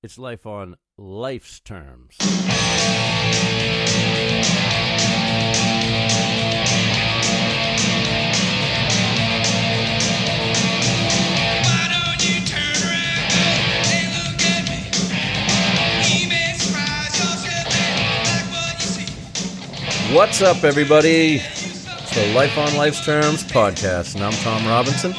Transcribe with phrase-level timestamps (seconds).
[0.00, 2.14] It's life on life's terms.
[2.20, 2.36] Why
[11.90, 13.34] don't you turn around
[13.90, 14.78] and look at me?
[16.14, 20.14] You may surprise yourself and like what you see.
[20.14, 21.42] What's up, everybody?
[21.42, 25.12] It's the Life on Life's Terms podcast, and I'm Tom Robinson.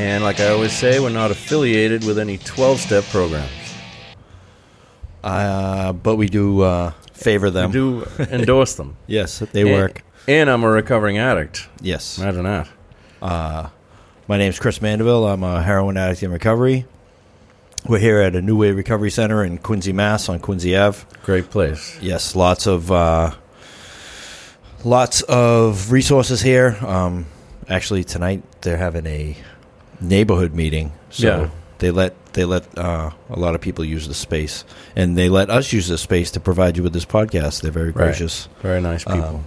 [0.00, 3.61] And like I always say, we're not affiliated with any 12 step programs.
[5.22, 7.70] Uh, but we do uh, favor them.
[7.70, 8.96] We do endorse them.
[9.06, 10.02] Yes, they And- work.
[10.28, 11.68] And I'm a recovering addict.
[11.80, 12.16] Yes.
[12.18, 12.68] Imagine that.
[13.20, 13.68] Uh,
[14.28, 15.26] my name's Chris Mandeville.
[15.26, 16.86] I'm a heroin addict in recovery.
[17.88, 21.04] We're here at a New Way Recovery Center in Quincy, Mass, on Quincy Ave.
[21.24, 21.98] Great place.
[22.00, 23.32] Yes, lots of uh,
[24.84, 26.76] lots of resources here.
[26.80, 27.26] Um,
[27.68, 29.36] actually, tonight they're having a
[30.00, 31.50] neighborhood meeting, so Yeah.
[31.82, 34.64] They let they let uh, a lot of people use the space,
[34.96, 37.60] and they let us use the space to provide you with this podcast.
[37.60, 38.06] They're very Right.
[38.06, 38.48] gracious.
[38.62, 39.22] Very nice people.
[39.42, 39.46] Um,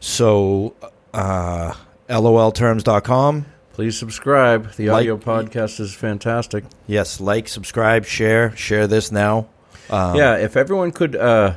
[0.00, 0.74] So,
[1.12, 1.72] uh,
[2.08, 3.46] lolterms.com.
[3.72, 4.72] Please subscribe.
[4.76, 6.64] The Like- audio podcast is fantastic.
[6.86, 9.46] Yes, like, subscribe, share, share this now.
[9.90, 11.54] Um, yeah, if everyone could uh,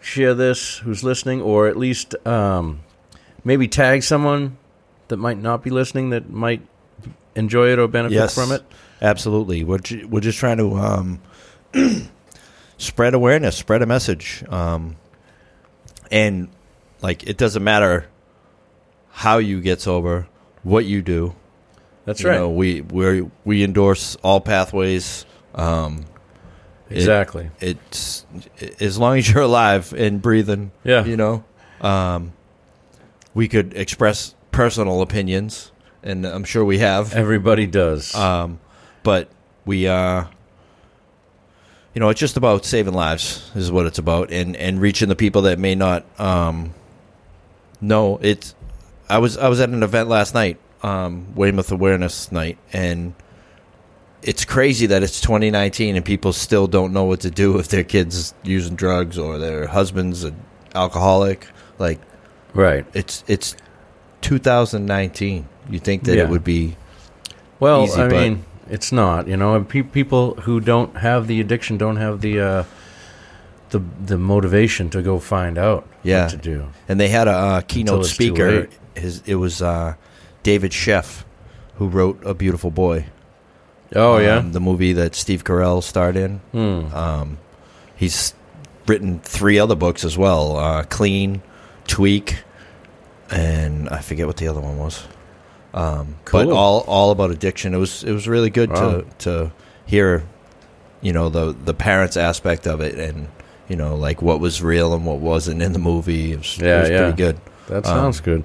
[0.00, 2.80] share this who's listening, or at least um,
[3.44, 4.56] maybe tag someone
[5.08, 6.62] that might not be listening that might
[7.34, 8.34] enjoy it or benefit Yes.
[8.34, 8.62] from it.
[9.02, 9.64] Absolutely.
[9.64, 11.20] We're ju- we're just trying to um,
[12.78, 14.96] spread awareness, spread a message, um,
[16.10, 16.48] and
[17.02, 18.06] like it doesn't matter
[19.10, 20.26] how you get sober,
[20.62, 21.34] what you do.
[22.04, 22.38] That's You right.
[22.38, 25.26] know, we we we endorse all pathways.
[25.54, 26.04] Um,
[26.88, 27.50] it- exactly.
[27.60, 28.24] it's
[28.80, 30.70] as long as you're alive and breathing.
[30.84, 31.04] Yeah.
[31.04, 31.44] you know,
[31.80, 32.32] um,
[33.34, 35.72] we could express personal opinions,
[36.02, 37.12] and I'm sure we have.
[37.12, 38.14] Everybody does.
[38.14, 38.60] Um,
[39.06, 39.28] but
[39.64, 40.24] we, uh,
[41.94, 45.14] you know, it's just about saving lives is what it's about, and and reaching the
[45.14, 46.74] people that may not um,
[47.80, 48.18] know.
[48.20, 48.56] It's.
[49.08, 53.14] I was I was at an event last night, um, Weymouth Awareness Night, and
[54.22, 57.84] it's crazy that it's 2019 and people still don't know what to do if their
[57.84, 60.34] kids using drugs or their husband's an
[60.74, 61.46] alcoholic.
[61.78, 62.00] Like
[62.54, 62.84] right.
[62.92, 63.54] it's it's
[64.22, 65.48] 2019.
[65.70, 66.24] You think that Yeah.
[66.24, 66.76] it would be
[67.60, 69.28] Well, easy, I mean, it's not.
[69.28, 72.64] You know, pe- people who don't have the addiction don't have the uh,
[73.70, 76.22] the the motivation to go find out Yeah.
[76.24, 76.66] what to do.
[76.88, 78.68] and they had a uh, keynote speaker.
[78.94, 79.94] His it was uh,
[80.42, 81.24] David Sheff,
[81.76, 83.06] who wrote A Beautiful Boy.
[83.94, 84.36] Oh yeah.
[84.38, 86.38] Um, the movie that Steve Carell starred in.
[86.52, 86.94] Hmm.
[86.94, 87.38] Um,
[87.96, 88.34] he's
[88.86, 91.40] written three other books as well: uh, Clean,
[91.86, 92.38] Tweak,
[93.30, 95.04] and I forget what the other one was.
[95.76, 97.74] Um, But all all about addiction.
[97.74, 98.90] It was it was really good Wow.
[98.90, 99.50] to to
[99.86, 100.22] hear,
[101.02, 103.28] you know, the the parents aspect of it, and
[103.68, 106.32] you know, like what was real and what wasn't in the movie.
[106.32, 106.98] It was, Yeah, it was yeah.
[107.02, 107.36] pretty good.
[107.68, 108.44] That Um, sounds good.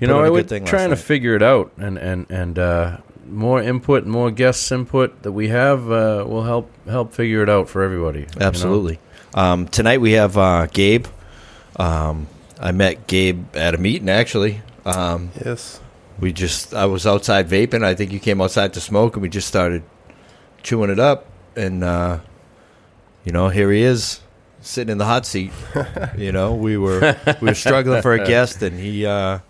[0.00, 2.26] You know, on I a was good thing trying to figure it out, and and
[2.30, 2.96] and uh,
[3.30, 7.68] more input, more guests input that we have uh, will help help figure it out
[7.70, 8.20] for everybody.
[8.20, 8.46] you know?
[8.46, 8.98] Absolutely.
[9.34, 11.06] Um, tonight we have uh, Gabe.
[11.78, 12.26] Um,
[12.60, 14.60] I met Gabe at a meeting actually.
[14.84, 15.80] Um, Yes.
[16.20, 17.84] We just I was outside vaping.
[17.84, 19.82] I think you came outside to smoke, and we just started
[20.62, 21.26] chewing it up.
[21.54, 22.20] And uh,
[23.24, 24.20] you know, here he is
[24.60, 25.52] sitting in the hot seat.
[26.16, 29.40] you know, we were we were struggling for a guest, and he uh,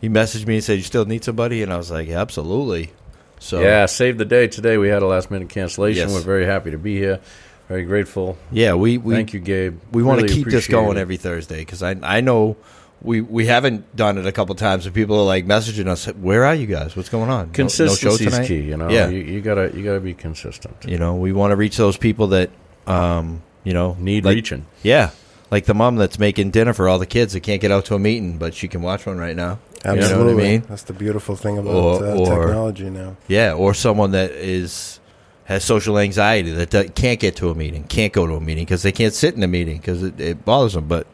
[0.00, 2.92] he messaged me and said, "You still need somebody?" And I was like, "Absolutely."
[3.38, 4.78] So Yeah, saved the day today.
[4.78, 6.08] We had a last minute cancellation.
[6.08, 6.12] Yes.
[6.14, 7.20] We're very happy to be here.
[7.68, 8.36] Very grateful.
[8.50, 9.80] yeah, we we Thank you, Gabe.
[9.92, 11.00] we want to keep this going it.
[11.00, 12.56] every Thursday because I I know
[13.02, 16.44] we we haven't done it a couple times and people are like messaging us, "Where
[16.44, 16.94] are you guys?
[16.96, 17.48] What's going on?
[17.48, 18.60] No- Consistency no, show is tonight?" key.
[18.60, 19.08] You know, Yeah.
[19.08, 20.76] you, you gotta you gotta be consistent.
[20.86, 22.50] You know, we want to reach those people that
[22.86, 24.66] um you know Need like, reaching.
[24.82, 25.10] Yeah,
[25.50, 27.94] like the mom that's making dinner for all the kids that can't get out to
[27.94, 29.58] a meeting, but she can watch one right now.
[29.84, 30.08] Absolutely.
[30.08, 30.62] You know what I mean?
[30.68, 33.16] That's the beautiful thing about Or- uh, or- technology now.
[33.26, 35.00] Yeah, or someone that is
[35.46, 38.82] has social anxiety that can't get to a meeting, can't go to a meeting because
[38.84, 40.86] they can't sit in a meeting because it, it bothers them.
[40.86, 41.08] But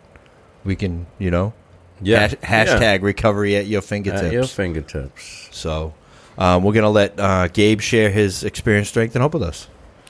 [0.64, 1.54] we can, you know,
[2.00, 2.28] Yeah.
[2.42, 4.22] hash- hashtag recovery at your fingertips.
[4.24, 5.48] At your fingertips.
[5.50, 5.94] So
[6.36, 9.68] um, we're gonna let uh, Gabe share his experience, strength, and hope with us.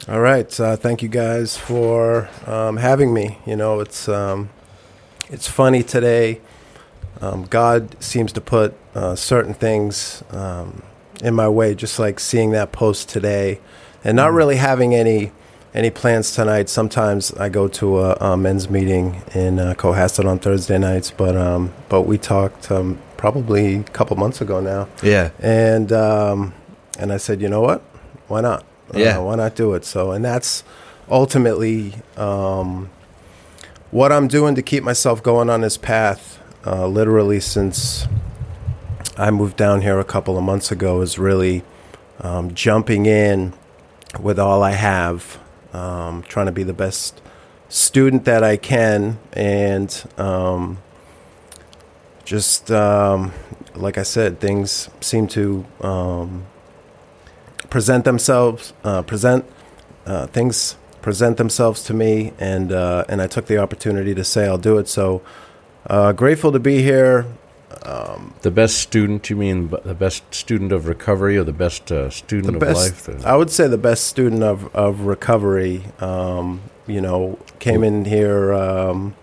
[0.09, 0.59] All right.
[0.59, 3.39] Uh, thank you guys for um, having me.
[3.47, 4.51] You know, it's um,
[5.29, 6.41] it's funny today.
[7.21, 10.83] Um, God seems to put uh, certain things um,
[11.23, 13.61] in my way, just like seeing that post today,
[14.05, 15.33] and not really having any
[15.79, 16.69] any plans tonight.
[16.69, 21.37] Sometimes I go to a, a men's meeting in uh, Cohasset on Thursday nights, but
[21.37, 26.53] um, but we talked um, probably a couple months ago now, Yeah, and um,
[26.99, 27.81] and I said, you know what,
[28.27, 28.65] why not?
[28.93, 29.19] Uh, Yeah.
[29.19, 29.85] why not do it?
[29.85, 30.65] So, and that's
[31.09, 32.91] ultimately um,
[33.93, 36.41] what I'm doing to keep myself going on this path.
[36.67, 38.09] Uh, literally, since
[39.17, 41.63] I moved down here a couple of months ago, is really
[42.21, 43.53] um, jumping in
[44.19, 45.39] with all I have,
[45.73, 47.21] um, trying to be the best
[47.69, 50.79] student that I can, and um,
[52.25, 53.33] just um,
[53.75, 56.47] like I said, things seem to um,
[57.71, 59.45] present themselves, uh, present
[60.07, 64.47] uh, things present themselves to me, and uh, and I took the opportunity to say
[64.47, 64.89] I'll do it.
[64.89, 65.23] So
[65.87, 67.27] uh, grateful to be here.
[68.43, 72.59] The best student, you mean the best student of recovery or the best uh, student
[72.59, 73.27] the of best, life?
[73.27, 75.85] I would say the best student of, of recovery.
[76.01, 79.15] Um, you know, came in here um,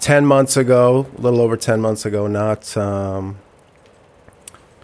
[0.00, 3.38] ten months ago, a little over ten months ago, not um,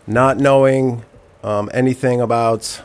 [0.07, 1.05] not knowing
[1.43, 2.83] um, anything about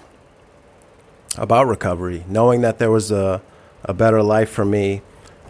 [1.38, 3.42] about recovery, knowing that there was a
[3.84, 5.02] a better life for me,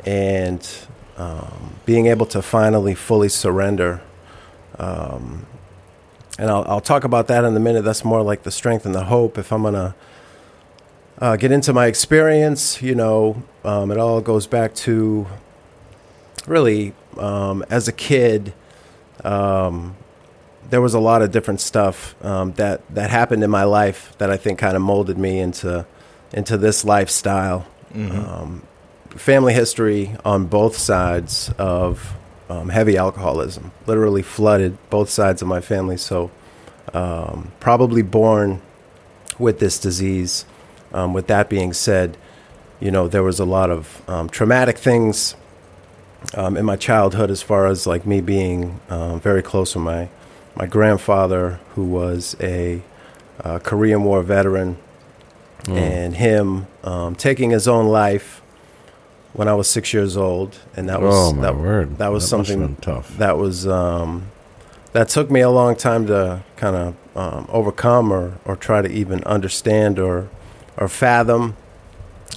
[0.06, 0.68] and
[1.18, 4.02] um, being able to finally fully surrender.
[4.78, 5.46] Um,
[6.38, 7.84] and I'll, I'll talk about that in a minute.
[7.84, 9.38] That's more like the strength and the hope.
[9.38, 9.96] If I'm gonna
[11.20, 15.28] uh, get into my experience, you know, um, it all goes back to
[16.46, 18.54] really um, as a kid.
[19.24, 19.96] Um,
[20.70, 24.30] there was a lot of different stuff um, that that happened in my life that
[24.30, 25.86] I think kind of molded me into
[26.34, 27.66] into this lifestyle.
[28.12, 28.64] Um,
[29.12, 32.14] family history on both sides of
[32.50, 35.98] um, heavy alcoholism, literally flooded both sides of my family.
[35.98, 36.32] So,
[36.94, 38.62] um, probably born
[39.40, 40.46] with this disease.
[40.94, 42.18] Um, with that being said,
[42.80, 45.36] you know, there was a lot of um, traumatic things
[46.36, 50.08] um, in my childhood as far as like me being um, very close with my,
[50.56, 52.82] my grandfather, who was a
[53.44, 54.78] uh, Korean War veteran,
[55.64, 55.78] Mm.
[55.78, 58.40] and him um, taking his own life
[59.36, 60.58] when I was six years old.
[60.76, 61.98] And that was, oh that, word!
[61.98, 63.18] that was That something tough.
[63.18, 64.28] that was um,
[64.94, 68.90] that took me a long time to kind of um, overcome or, or try to
[68.90, 70.30] even understand or
[70.78, 71.56] or fathom.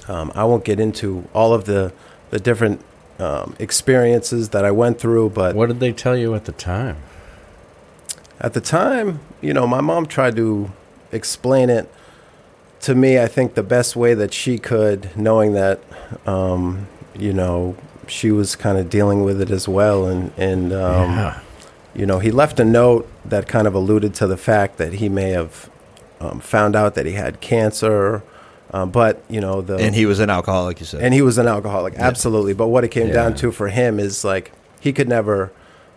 [0.07, 1.91] Um, I won't get into all of the
[2.31, 2.81] the different
[3.19, 6.97] um, experiences that I went through, but what did they tell you at the time?
[8.41, 10.71] at the time, you know, my mom tried to
[11.11, 11.91] explain it
[12.81, 13.19] to me.
[13.19, 15.79] I think the best way that she could, knowing that,
[16.25, 17.75] um, you know,
[18.07, 21.39] she was kind of dealing with it as well, and and um, yeah.
[21.93, 25.09] you know, he left a note that kind of alluded to the fact that he
[25.09, 25.69] may have
[26.19, 28.23] um, found out that he had cancer,
[28.71, 31.01] uh, but you know the And he was an alcoholic, you said.
[31.01, 32.53] and he was an alcoholic, absolutely.
[32.53, 35.51] But what it came down to for him is like he could never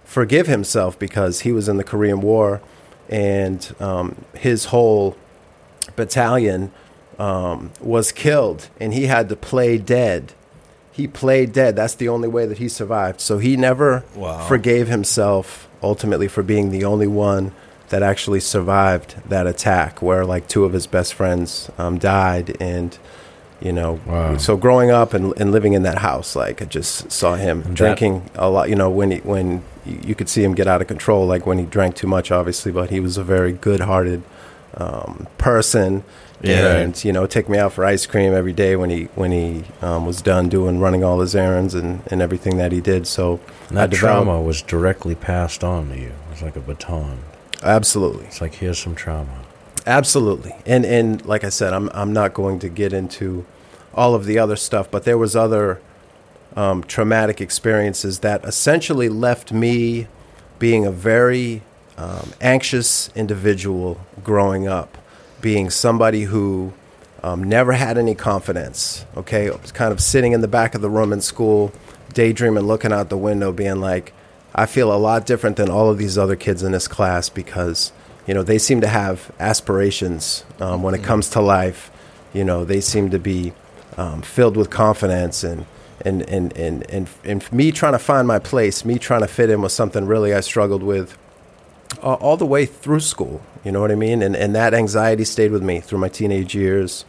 [0.04, 2.60] forgive himself because he was in the Korean War,
[3.08, 5.16] and um, his whole
[5.96, 6.72] battalion
[7.18, 10.32] um, was killed, and he had to play dead.
[10.90, 11.76] He played dead.
[11.76, 13.20] That's the only way that he survived.
[13.20, 14.46] So he never Wow.
[14.46, 17.52] forgave himself ultimately for being the only one
[17.88, 22.96] that actually survived that attack, where like two of his best friends um, died, and
[23.60, 24.36] you know, Wow.
[24.38, 27.74] so growing up and, and living in that house, like I just saw him that-
[27.74, 28.68] drinking a lot.
[28.68, 31.46] You know, when he, when you you could see him get out of control, like
[31.46, 32.72] when he drank too much, obviously.
[32.72, 34.22] But he was a very good-hearted
[34.76, 36.02] um, person,
[36.42, 36.76] Yeah.
[36.78, 39.64] and you know, take me out for ice cream every day when he when he
[39.80, 43.06] um, was done doing running all his errands and, and everything that he did.
[43.06, 46.08] So And that developed- trauma was directly passed on to you.
[46.08, 47.18] It was like a baton.
[47.62, 48.24] absolutely.
[48.26, 49.30] It's like here's some trauma.
[49.86, 50.54] Absolutely.
[50.66, 53.44] And and like I said, I'm I'm not going to get into
[53.94, 55.80] all of the other stuff, but there was other
[56.56, 60.06] um, traumatic experiences that essentially left me
[60.58, 61.62] being a very
[62.02, 64.98] um, anxious individual growing up,
[65.40, 66.72] being somebody who
[67.22, 69.06] um, never had any confidence.
[69.16, 71.72] Okay, kind of sitting in the back of the room in school,
[72.12, 74.12] daydreaming, looking out the window, being like,
[74.52, 77.92] I feel a lot different than all of these other kids in this class because
[78.26, 81.90] you know they seem to have aspirations um, when it comes to life.
[82.32, 83.52] You know, they seem to be
[83.96, 85.66] um, filled with confidence and.
[86.04, 89.50] And, and, and, and, and me trying to find my place, me trying to fit
[89.50, 91.16] in was something really I struggled with
[92.02, 93.42] uh, all the way through school.
[93.64, 94.22] You know what I mean?
[94.22, 97.04] And and that anxiety stayed with me through my teenage years.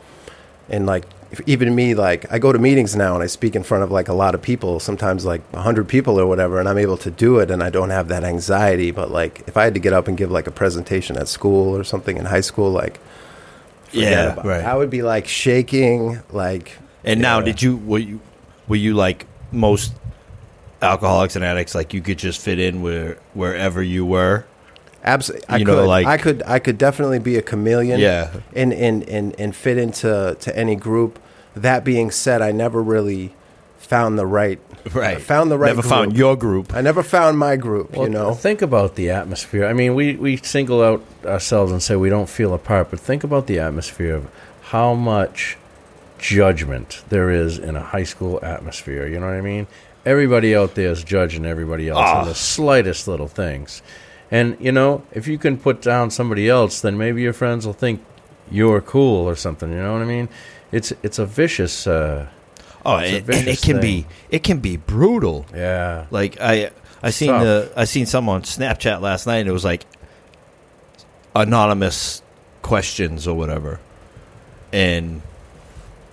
[0.70, 1.06] And like
[1.48, 4.08] even me, like I go to meetings now and I speak in front of like
[4.08, 7.40] a lot of people, sometimes like hundred people or whatever, and I'm able to do
[7.40, 8.92] it, and I don't have that anxiety.
[8.92, 11.76] But like if I had to get up and give like a presentation at school
[11.76, 13.00] or something in high school, like
[13.92, 14.46] yeah, it.
[14.46, 14.64] right.
[14.66, 17.46] I would be like shaking, like And now, Yeah.
[17.46, 18.20] did you were you
[18.68, 19.94] were you like most
[20.82, 21.76] alcoholics and addicts?
[21.76, 24.46] Like you could just fit in where wherever you were.
[25.04, 25.86] Absolutely, I You could.
[25.86, 26.44] like- I could.
[26.46, 28.00] I could definitely be a chameleon.
[28.00, 28.30] Yeah.
[28.56, 31.20] and and and and fit into to any group.
[31.56, 33.34] That being said, I never really
[33.78, 34.60] found the right.
[34.94, 35.16] Right.
[35.16, 35.68] I found the right.
[35.70, 35.90] Never group.
[35.94, 36.74] found your group.
[36.74, 37.92] I never found my group.
[37.96, 38.34] Well, you know.
[38.34, 39.66] think about the atmosphere.
[39.66, 43.24] I mean, we, we single out ourselves and say we don't feel apart, but think
[43.24, 44.28] about the atmosphere of
[44.64, 45.58] how much
[46.18, 49.08] judgment there is in a high school atmosphere.
[49.08, 49.68] You know what I mean?
[50.06, 52.22] Everybody out there is judging everybody else Ah.
[52.22, 53.82] on the slightest little things.
[54.34, 57.74] And, you know, if you can put down somebody else, then maybe your friends will
[57.86, 58.02] think
[58.50, 59.70] you're cool or something.
[59.70, 60.28] You know what I mean?
[60.72, 62.26] It's it's a vicious, uh,
[62.86, 64.02] Oh, a and, and it can thing.
[64.02, 65.46] be it can be brutal.
[65.54, 66.08] yeah.
[66.10, 66.72] Like I
[67.04, 67.44] I seen Tough.
[67.44, 69.42] the I seen some on Snapchat last night.
[69.42, 69.86] and It was like
[71.36, 72.22] anonymous
[72.62, 73.80] questions or whatever,
[74.72, 75.22] and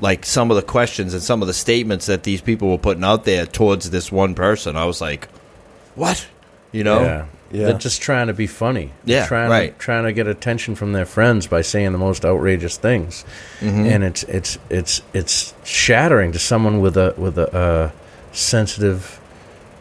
[0.01, 3.05] like some of the questions and some of the statements that these people were putting
[3.05, 4.77] out there towards this one person.
[4.77, 5.29] I was like,
[5.95, 6.27] what?
[6.73, 7.01] You know?
[7.01, 7.27] Yeah.
[7.53, 7.67] Yeah.
[7.67, 8.93] They're just trying to be funny.
[9.05, 9.73] Yeah, trying right.
[9.77, 13.25] To, trying to get attention from their friends by saying the most outrageous things,
[13.61, 13.87] Mm-hmm.
[13.87, 17.91] and it's it's it's it's shattering to someone with a with a uh,
[18.33, 19.21] sensitive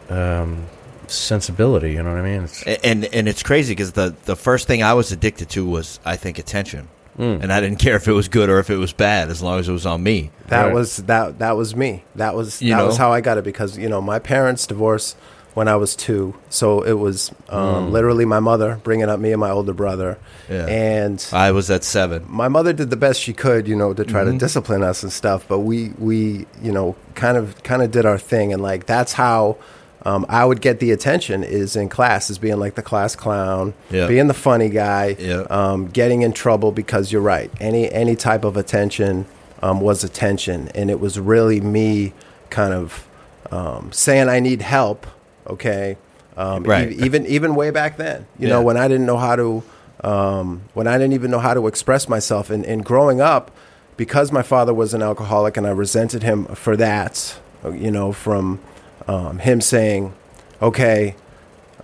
[0.08, 0.66] um,
[1.06, 1.92] sensibility.
[1.92, 2.44] You know what I mean?
[2.44, 5.64] It's, A- and and it's crazy because the the first thing I was addicted to
[5.66, 7.42] was I think attention, Mm.
[7.42, 9.58] and I didn't care if it was good or if it was bad as long
[9.58, 10.30] as it was on me.
[10.48, 10.74] That Right.
[10.74, 12.02] was that that was me.
[12.16, 15.16] That was You that was how I got it because you know my parents divorced
[15.54, 17.90] when I was two, so it was um, Mm.
[17.90, 20.16] literally my mother bringing up me and my older brother,
[20.48, 20.66] Yeah.
[20.66, 22.24] and I was at seven.
[22.28, 24.38] my mother did the best she could, you know, to try Mm-hmm.
[24.38, 25.44] to discipline us and stuff.
[25.48, 29.12] But we we you know kind of kind of did our thing, and like that's
[29.14, 29.56] how.
[30.02, 33.74] Um, I would get the attention is in class, is being like the class clown,
[33.90, 34.06] Yeah.
[34.06, 35.42] being the funny guy, Yeah.
[35.50, 37.50] um, getting in trouble because you're right.
[37.60, 39.26] Any any type of attention
[39.62, 42.14] um, was attention, and it was really me
[42.48, 43.06] kind of
[43.52, 45.06] um, saying I need help.
[45.46, 45.96] Okay,
[46.36, 46.90] um, Right.
[46.92, 49.62] e- even even way back then, you know, when I didn't know how to,
[50.04, 53.50] um, when I didn't even know how to express myself, and, and growing up,
[53.96, 57.38] because my father was an alcoholic, and I resented him for that.
[57.64, 58.58] You know, from
[59.06, 60.12] um, him saying,
[60.62, 61.14] "Okay,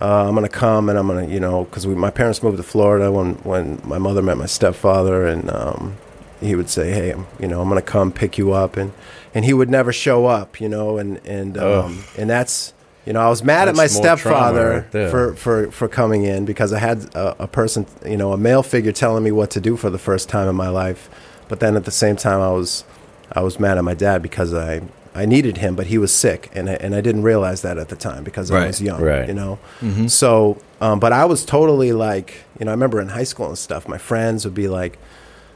[0.01, 3.11] uh, I'm gonna come and I'm gonna, you know, because my parents moved to Florida
[3.11, 5.97] when when my mother met my stepfather, and um,
[6.41, 8.91] he would say, "Hey, I'm, you know, I'm gonna come pick you up," and
[9.35, 12.73] and he would never show up, you know, and and um, and that's.
[13.07, 15.87] You know, I was mad at my That's more trauma stepfather right for, for, for
[15.87, 19.31] coming in because I had a, a person, you know, a male figure telling me
[19.31, 21.09] what to do for the first time in my life.
[21.47, 22.83] But then at the same time, I was,
[23.31, 24.81] I was mad at my dad because I,
[25.15, 27.87] I needed him, but he was sick, and I, and I didn't realize that at
[27.87, 29.25] the time because I was young, Right.
[29.27, 29.57] you know.
[29.79, 30.07] Mm-hmm.
[30.07, 33.57] So, um, but I was totally like, you know, I remember in high school and
[33.57, 34.99] stuff, my friends would be like,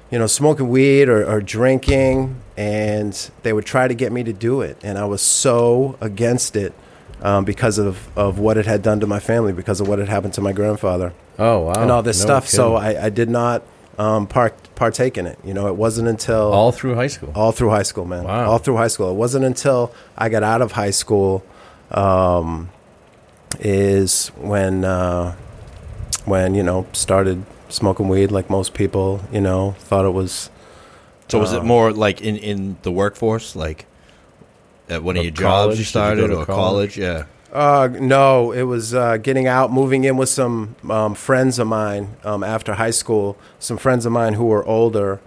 [0.09, 4.31] you know, smoking weed or, or drinking, and they would try to get me to
[4.31, 6.73] do it, and I was so against it
[7.21, 10.09] um, because of, of what it had done to my family, because of what had
[10.09, 12.47] happened to my grandfather, oh wow, and all this No stuff.
[12.47, 12.75] So.
[12.75, 13.63] I, I did not
[13.97, 15.37] um, part, partake in it.
[15.43, 17.31] You know, it wasn't until all through high school.
[17.35, 18.23] all through high school, man.
[18.23, 18.49] Wow.
[18.51, 19.11] All through high school.
[19.11, 21.43] It wasn't until I got out of high school
[21.91, 22.69] um,
[23.59, 25.35] is when uh,
[26.25, 29.21] when you know started smoking weed like most people.
[29.31, 30.49] You know, thought it was
[31.27, 33.85] So was it Um, more like in, in the workforce, like
[34.91, 36.95] at one of your jobs you Did you go started, to or college?
[36.95, 36.97] college?
[36.97, 37.23] Yeah.
[37.51, 42.15] Uh, no, it was uh, getting out, moving in with some um, friends of mine
[42.23, 43.37] um, after high school.
[43.59, 45.19] Some friends of mine who were older,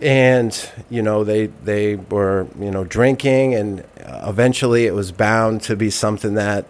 [0.00, 5.62] and you know they they were you know drinking, and uh, eventually it was bound
[5.62, 6.66] to be something that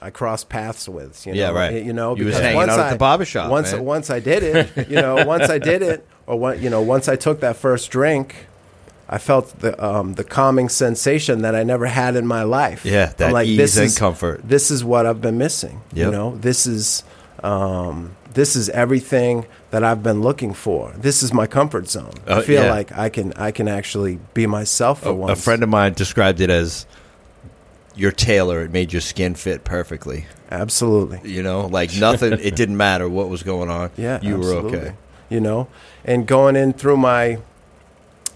[0.00, 1.26] I crossed paths with.
[1.26, 1.84] You know, Yeah, right.
[1.84, 3.84] You know, You was hanging once out at I- the barber shop, Once man.
[3.84, 7.08] once I did it, you know, once I did it, or what you know, once
[7.08, 8.46] I took that first drink.
[9.14, 12.84] I felt the um, the calming sensation that I never had in my life.
[12.86, 14.40] Yeah, I'm that like, ease this and is, comfort.
[14.42, 15.82] This is what I've been missing.
[15.92, 17.04] You know, this is
[17.42, 20.92] um, this is everything that I've been looking for.
[20.96, 22.14] This is my comfort zone.
[22.26, 22.70] I Uh, feel yeah.
[22.70, 25.38] like I can I can actually be myself for A, once.
[25.38, 26.86] a friend of mine described it as
[27.94, 28.62] your tailor.
[28.62, 30.24] It made your skin fit perfectly.
[30.50, 31.20] absolutely.
[31.30, 32.32] You know, like nothing.
[32.34, 33.90] it didn't matter what was going on.
[33.96, 34.70] Yeah, you absolutely.
[34.72, 34.94] were okay.
[35.28, 35.68] You know,
[36.04, 37.38] and going in through my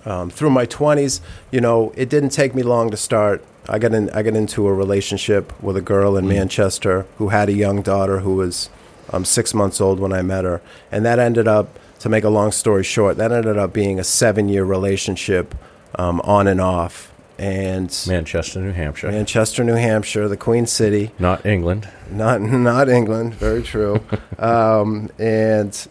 [0.07, 1.21] um, through my twenties,
[1.51, 3.45] you know, it didn't take me long to start.
[3.69, 4.09] I got in.
[4.11, 6.29] I got into a relationship with a girl in Mm.
[6.29, 8.71] Manchester who had a young daughter who was
[9.13, 11.69] um, six months old when I met her, and that ended up.
[12.01, 15.55] To make a long story short, that ended up being a seven-year relationship,
[15.99, 21.45] um, on and off, and Manchester, New Hampshire, Manchester, New Hampshire, the Queen City not
[21.47, 21.89] England.
[22.11, 23.35] not not England.
[23.37, 24.05] Very true.
[24.39, 25.89] um, and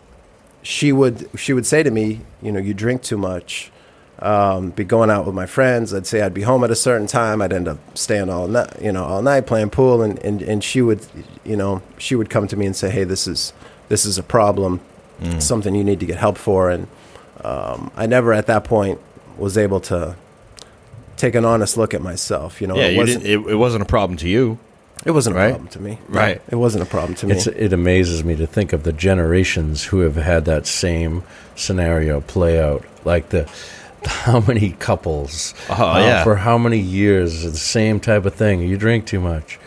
[0.61, 3.71] she would she would say to me, you know, you drink too much.
[4.19, 5.93] Um, be going out with my friends.
[5.93, 7.41] I'd say I'd be home at a certain time.
[7.41, 10.01] I'd end up staying all night, you know, all night playing pool.
[10.01, 11.05] And, and, and she would,
[11.43, 13.51] you know, she would come to me and say, "Hey, this is
[13.89, 14.79] this is a problem,
[15.39, 16.87] something you need to get help for, and
[17.43, 18.99] um, I never at that point
[19.37, 20.15] was able to
[21.17, 22.61] take an honest look at myself.
[22.61, 24.57] You know, yeah, it you wasn't didn't, it, it wasn't a problem to you.
[25.05, 25.49] it wasn't a right?
[25.49, 25.99] problem to me.
[26.07, 26.41] Right.
[26.49, 27.33] it wasn't a problem to me.
[27.35, 31.23] It's, it amazes me to think of the generations who have had that same
[31.55, 32.85] scenario play out.
[33.03, 33.49] Like the
[34.07, 36.23] how many couples Oh, uh, yeah.
[36.23, 38.61] for how many years the same type of thing.
[38.61, 39.59] You drink too much.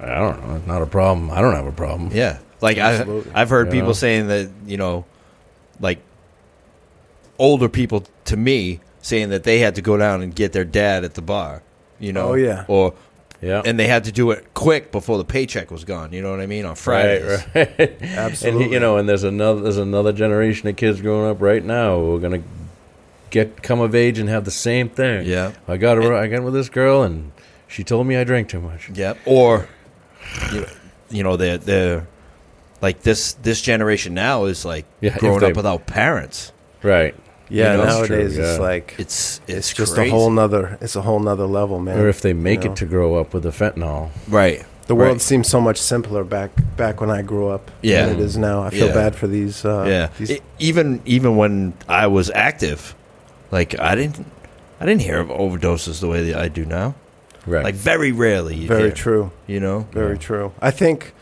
[0.00, 0.62] I don't know.
[0.66, 1.30] Not a problem.
[1.30, 2.10] I don't have a problem.
[2.12, 3.06] Yeah, like I.
[3.34, 3.92] I've heard You people know?
[3.94, 5.04] saying that you know,
[5.80, 5.98] like
[7.38, 11.04] older people to me saying that they had to go down and get their dad
[11.04, 11.62] at the bar.
[11.98, 12.64] You know, Oh, yeah.
[12.68, 12.92] or
[13.40, 13.62] Yeah.
[13.64, 16.12] and they had to do it quick before the paycheck was gone.
[16.12, 17.44] You know what I mean on Fridays.
[17.54, 18.02] Right, right.
[18.02, 18.64] Absolutely.
[18.64, 21.98] And you know, and there's another there's another generation of kids growing up right now
[21.98, 22.42] who are gonna
[23.44, 25.26] get come of age and have the same thing.
[25.26, 25.52] Yeah.
[25.68, 27.32] I got her, I got with this girl and
[27.68, 28.90] she told me I drank too much.
[28.94, 29.18] Yep.
[29.26, 29.68] Or
[31.10, 32.06] you know, you they're they're
[32.82, 36.52] like this this generation now is like Yeah, growing they- up without parents.
[36.82, 37.14] Right.
[37.48, 40.10] yeah, you know, nowadays true, it's like It's it's, it's, just crazy.
[40.10, 41.98] a whole nother it's a whole nother level, man.
[41.98, 42.72] Or if they make you know.
[42.72, 44.10] it to grow up with the fentanyl.
[44.28, 44.64] right.
[44.88, 45.20] The world Right.
[45.20, 48.06] seems so much simpler back back when I grew up Yeah.
[48.06, 48.62] than it is now.
[48.62, 48.94] I feel Yeah.
[48.94, 49.64] bad for these.
[49.64, 50.08] Uh, yeah.
[50.18, 52.94] these- E- even even when I was active,
[53.50, 54.26] like I didn't
[54.80, 56.94] I didn't hear of overdoses the way that I do now.
[57.46, 57.64] Right.
[57.64, 58.56] Like very rarely.
[58.56, 59.30] You very hear, true.
[59.46, 59.86] You know.
[59.92, 60.20] Very Yeah.
[60.20, 60.52] true.
[60.60, 61.12] I think,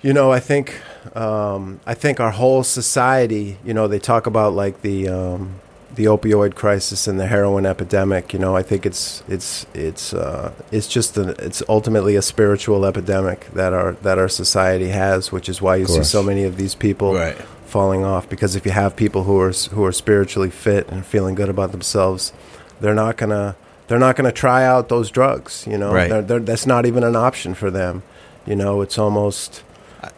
[0.00, 0.80] you know, I think,
[1.16, 3.58] um, I think our whole society.
[3.64, 5.56] You know, they talk about like the um,
[5.94, 8.32] the opioid crisis and the heroin epidemic.
[8.32, 12.84] You know, I think it's it's it's uh, it's just a, it's ultimately a spiritual
[12.86, 16.56] epidemic that our that our society has, which is why you see so many of
[16.56, 17.36] these people Right.
[17.72, 18.28] Falling off.
[18.28, 21.72] Because if you have people who are who are spiritually fit and feeling good about
[21.72, 22.32] themselves,
[22.80, 23.56] they're not gonna
[23.88, 25.64] they're not gonna try out those drugs.
[25.66, 26.08] You know, Right.
[26.10, 28.02] They're- they're- that's not even an option for them.
[28.46, 29.62] You know, it's almost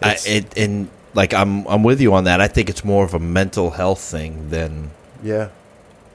[0.03, 2.41] I, it, and like I'm I'm with you on that.
[2.41, 4.91] I think it's more of a mental health thing than
[5.23, 5.49] yeah,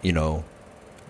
[0.02, 0.44] you know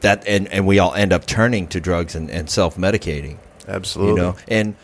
[0.02, 3.38] that and and we all end up turning to drugs and, and self medicating.
[3.68, 4.14] absolutely.
[4.16, 4.76] You know, and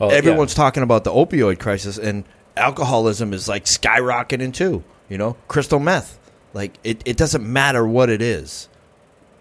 [0.00, 0.16] Oh, yeah.
[0.16, 2.24] everyone's talking about the opioid crisis and
[2.56, 6.18] alcoholism is like skyrocketing too you know crystal meth
[6.54, 8.68] like it, it doesn't matter what it is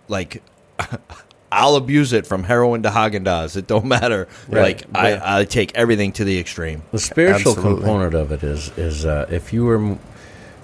[0.08, 0.41] like
[1.52, 3.58] i'll abuse it from heroin to Haagen-Dazs.
[3.58, 5.21] it don't matter Right, like yeah.
[5.24, 7.82] I, I take everything to the extreme The spiritual Absolutely.
[7.84, 10.00] component of it is is uh, if you were m-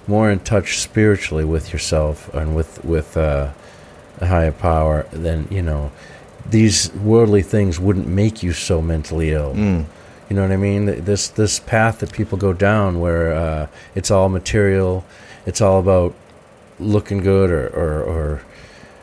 [0.06, 3.50] more in touch spiritually with yourself and with with uh,
[4.20, 5.92] a higher power, then you know
[6.48, 9.54] these worldly things wouldn't make you so mentally ill.
[9.54, 9.84] Mm.
[10.28, 11.04] You know what I mean?
[11.04, 15.04] This this path that people go down, where uh, it's all material,
[15.46, 16.14] it's all about
[16.78, 18.42] looking good or, or or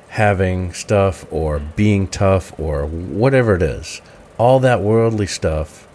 [0.10, 4.02] having stuff or being tough or whatever it is.
[4.38, 5.88] All that worldly stuff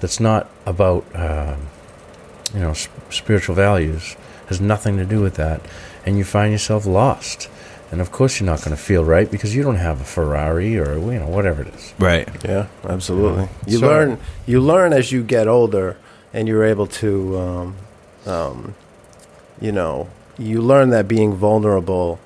[0.00, 1.68] that's not about um,
[2.52, 4.14] you know s- spiritual values
[4.48, 5.60] has nothing to do with that,
[6.04, 7.48] and you find yourself lost.
[7.92, 10.76] And of course, you're not going to feel right because you don't have a Ferrari
[10.78, 11.94] or you know whatever it is.
[11.98, 13.48] right Yeah, absolutely.
[13.66, 15.96] You So- learn you learn as you get older,
[16.34, 17.74] and you're able to, um,
[18.26, 18.74] um,
[19.60, 22.18] you know, you learn that being vulnerable,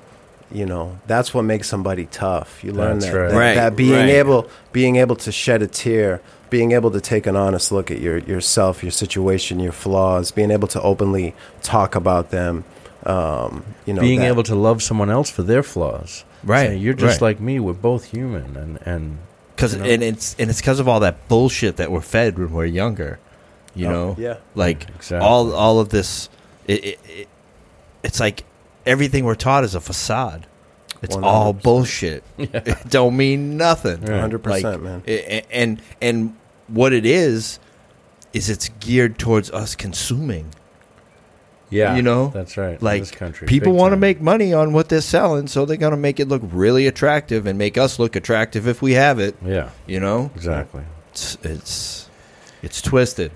[0.51, 2.61] you know, that's what makes somebody tough.
[2.63, 3.29] You learn That's that, right.
[3.31, 4.09] that, Right, that being right.
[4.09, 6.19] able being able to shed a tear,
[6.49, 10.51] being able to take an honest look at your yourself, your situation, your flaws, being
[10.51, 12.63] able to openly talk about them.
[13.05, 16.23] Um, you know, being that- able to love someone else for their flaws.
[16.43, 17.29] Right, Say, you're just right.
[17.29, 17.59] like me.
[17.59, 19.17] We're both human, and and
[19.55, 19.85] because You know?
[19.89, 23.19] and it's and it's because of all that bullshit that we're fed when we're younger
[23.75, 24.35] you Oh, know yeah.
[24.55, 25.25] like Exactly.
[25.25, 26.29] all all of this
[26.67, 27.27] it, it, it
[28.03, 28.43] it's like
[28.85, 30.45] everything we're taught is a facade
[31.03, 31.61] it's all 100%.
[31.63, 34.29] bullshit it don't mean nothing Right.
[34.29, 35.03] 100%, Like, man.
[35.07, 36.35] i- and and
[36.67, 37.59] what it is
[38.33, 40.47] is it's geared towards us consuming
[41.71, 42.81] yeah, you know, that's right.
[42.81, 45.91] like this country, people want to make money on what they're selling so they're going
[45.91, 49.35] to make it look really attractive and make us look attractive if we have it
[49.43, 50.83] yeah, you know exactly.
[51.11, 52.09] it's it's
[52.61, 53.31] it's twisted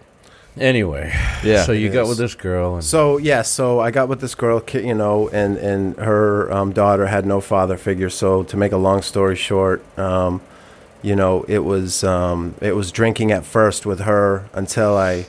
[0.57, 1.63] Anyway, Yeah.
[1.63, 2.09] So you got is.
[2.09, 5.57] with this girl, and So yeah, so I got with this girl, you know, and
[5.57, 8.09] and her um, daughter had no father figure.
[8.09, 10.41] So to make a long story short, um,
[11.01, 15.27] you know, it was um, it was drinking at first with her until I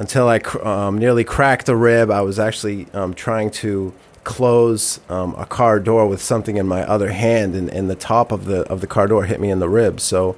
[0.00, 2.10] until I cr- um, nearly cracked a rib.
[2.10, 3.92] I was actually um, trying to
[4.24, 8.32] close um, a car door with something in my other hand, and, and the top
[8.32, 10.02] of the of the car door hit me in the ribs.
[10.02, 10.36] So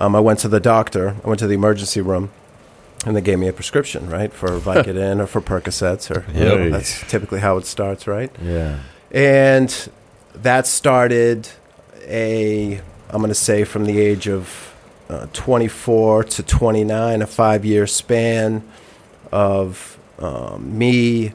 [0.00, 1.14] um, I went to the doctor.
[1.22, 2.30] I went to the emergency room.
[3.04, 6.70] And they gave me a prescription, right, for Vicodin or for Percocets, or you know,
[6.70, 8.30] that's typically how it starts, right?
[8.40, 8.78] yeah,
[9.10, 9.90] And
[10.36, 11.48] that started
[12.06, 14.72] a, I'm going to say from the age of
[15.08, 18.62] uh, 24 to 29, a five year span
[19.32, 21.28] of um, me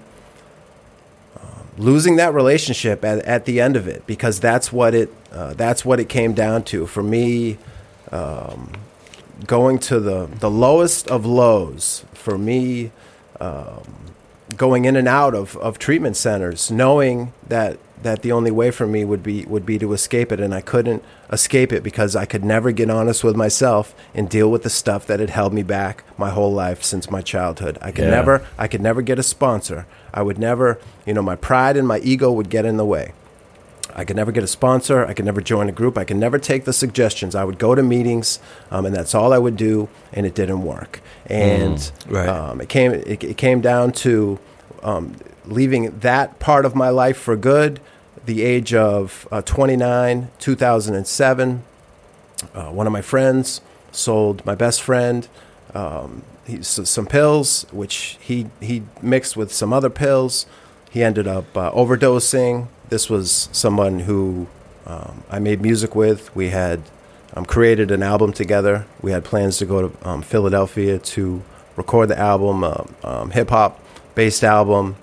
[1.36, 5.54] um, losing that relationship at, at the end of it because that's what it uh,
[5.56, 6.86] that's what it came down to.
[6.86, 7.58] For me
[8.12, 8.72] um,
[9.46, 12.92] going to the the lowest of lows for me
[13.40, 13.84] um,
[14.56, 18.86] going in and out of, of treatment centers knowing that that the only way for
[18.86, 22.26] me would be would be to escape it and I couldn't escape it because I
[22.26, 25.64] could never get honest with myself and deal with the stuff that had held me
[25.64, 27.78] back my whole life since my childhood.
[27.82, 28.12] I could Yeah.
[28.12, 29.86] never I could never get a sponsor.
[30.14, 33.14] I would never, you know, my pride and my ego would get in the way.
[33.96, 35.04] I could never get a sponsor.
[35.06, 35.98] I could never join a group.
[35.98, 37.34] I could never take the suggestions.
[37.34, 38.38] I would go to meetings,
[38.70, 41.02] um, and that's all I would do, and it didn't work.
[41.26, 42.30] And right.
[42.30, 44.38] um, it came it, it came down to
[44.84, 45.16] um,
[45.48, 47.80] leaving that part of my life for good.
[48.26, 51.64] The age of uh, 29, 2007.
[52.54, 55.28] Uh, one of my friends sold my best friend
[55.74, 60.46] um, he, s some pills, which he he mixed with some other pills.
[60.90, 62.68] He ended up uh, overdosing.
[62.90, 64.48] This was someone who
[64.86, 66.34] um, I made music with.
[66.36, 66.82] We had
[67.34, 68.86] um, created an album together.
[69.02, 71.44] We had plans to go to um, Philadelphia to
[71.76, 73.80] record the album, uh, um, hip hop
[74.16, 74.96] based album.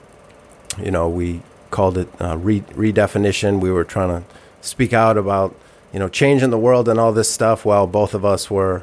[0.83, 3.61] You know, we called it uh, re- redefinition.
[3.61, 4.27] We were trying to
[4.61, 5.55] speak out about
[5.93, 8.83] you know changing the world and all this stuff while both of us were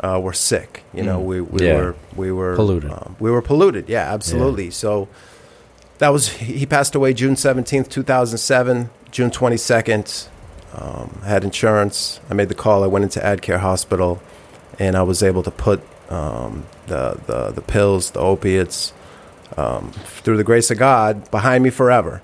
[0.00, 0.82] uh, were sick.
[0.94, 1.24] You know, Mm.
[1.24, 1.76] we we Yeah.
[1.76, 2.90] were we were Polluted.
[2.92, 3.88] Um, we were polluted.
[3.88, 4.70] Yeah, absolutely.
[4.70, 5.08] So
[5.98, 8.90] that was he passed away June seventeenth, two thousand seven.
[9.10, 10.26] June twenty second.
[10.72, 12.20] Um, had insurance.
[12.30, 12.84] I made the call.
[12.84, 14.22] I went into AdCare Hospital,
[14.78, 18.92] and I was able to put um, the, the the pills, the opiates,
[19.56, 22.22] um, through the grace of God, behind me forever.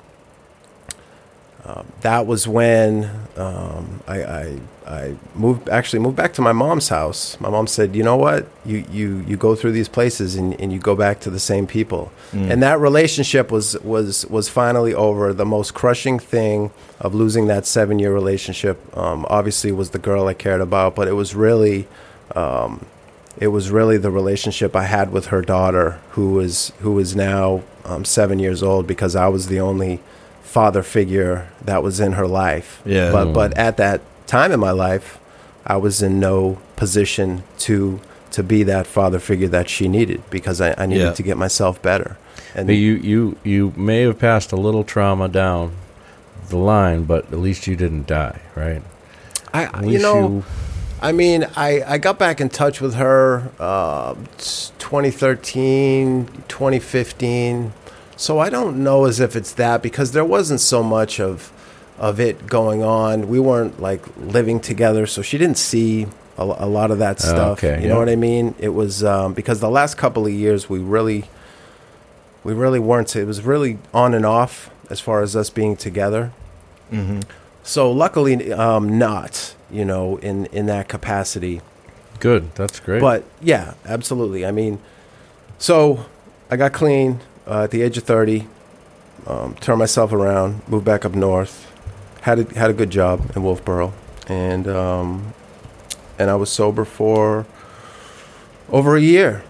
[1.64, 6.88] Um, that was when um, I, I I moved actually moved back to my mom's
[6.88, 7.36] house.
[7.40, 8.46] My mom said, "You know what?
[8.64, 11.66] You you you go through these places and, and you go back to the same
[11.66, 12.52] people." Mm.
[12.52, 15.32] And that relationship was was was finally over.
[15.32, 20.28] The most crushing thing of losing that seven year relationship, um, obviously, was the girl
[20.28, 21.88] I cared about, but it was really.
[22.34, 22.86] Um,
[23.38, 27.62] it was really the relationship I had with her daughter, who was who is now
[27.84, 30.00] um, seven years old, because I was the only
[30.42, 32.80] father figure that was in her life.
[32.84, 33.12] Yeah.
[33.12, 35.18] But but at that time in my life,
[35.66, 38.00] I was in no position to
[38.32, 41.12] to be that father figure that she needed because I, I needed Yeah.
[41.12, 42.16] to get myself better.
[42.54, 45.72] And you, you, you may have passed a little trauma down
[46.48, 48.82] the line, but at least you didn't die, right?
[49.54, 50.42] I, you know,
[51.00, 54.14] I mean, I, I got back in touch with her uh,
[54.78, 57.72] 2013, 2015.
[58.16, 61.52] So I don't know as if it's that because there wasn't so much of
[61.98, 63.28] of it going on.
[63.28, 66.06] We weren't like living together, so she didn't see
[66.38, 67.58] a, a lot of that Oh, stuff.
[67.58, 67.92] okay, you yeah.
[67.94, 68.54] know what I mean?
[68.58, 71.24] It was um, because the last couple of years we really
[72.44, 73.14] we really weren't.
[73.16, 76.32] It was really on and off as far as us being together.
[76.92, 77.20] Mm-hmm.
[77.62, 81.60] So luckily, um, not you know in in that capacity.
[82.20, 82.54] good.
[82.54, 83.00] That's great.
[83.00, 84.46] But yeah, absolutely.
[84.46, 84.78] I mean,
[85.58, 86.06] so
[86.50, 88.46] I got clean uh, at the age of thirty.
[89.26, 91.72] Um, turned myself around, moved back up north.
[92.22, 93.92] Had a, had a good job in Wolfeboro,
[94.28, 95.34] and um,
[96.18, 97.46] and I was sober for
[98.68, 99.42] over a year.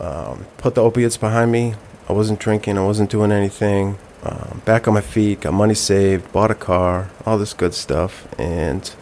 [0.00, 1.74] Um, put the opiates behind me.
[2.08, 2.76] I wasn't drinking.
[2.78, 3.98] I wasn't doing anything.
[4.22, 5.42] Um, back on my feet.
[5.42, 6.32] Got money saved.
[6.32, 7.10] Bought a car.
[7.24, 8.26] All this good stuff.
[8.38, 8.92] And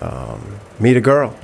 [0.00, 1.36] um, meet a girl.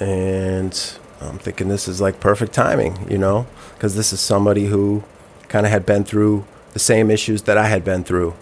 [0.00, 5.04] And I'm thinking this is like perfect timing, you know, because this is somebody who
[5.48, 8.34] kind of had been through the same issues that I had been through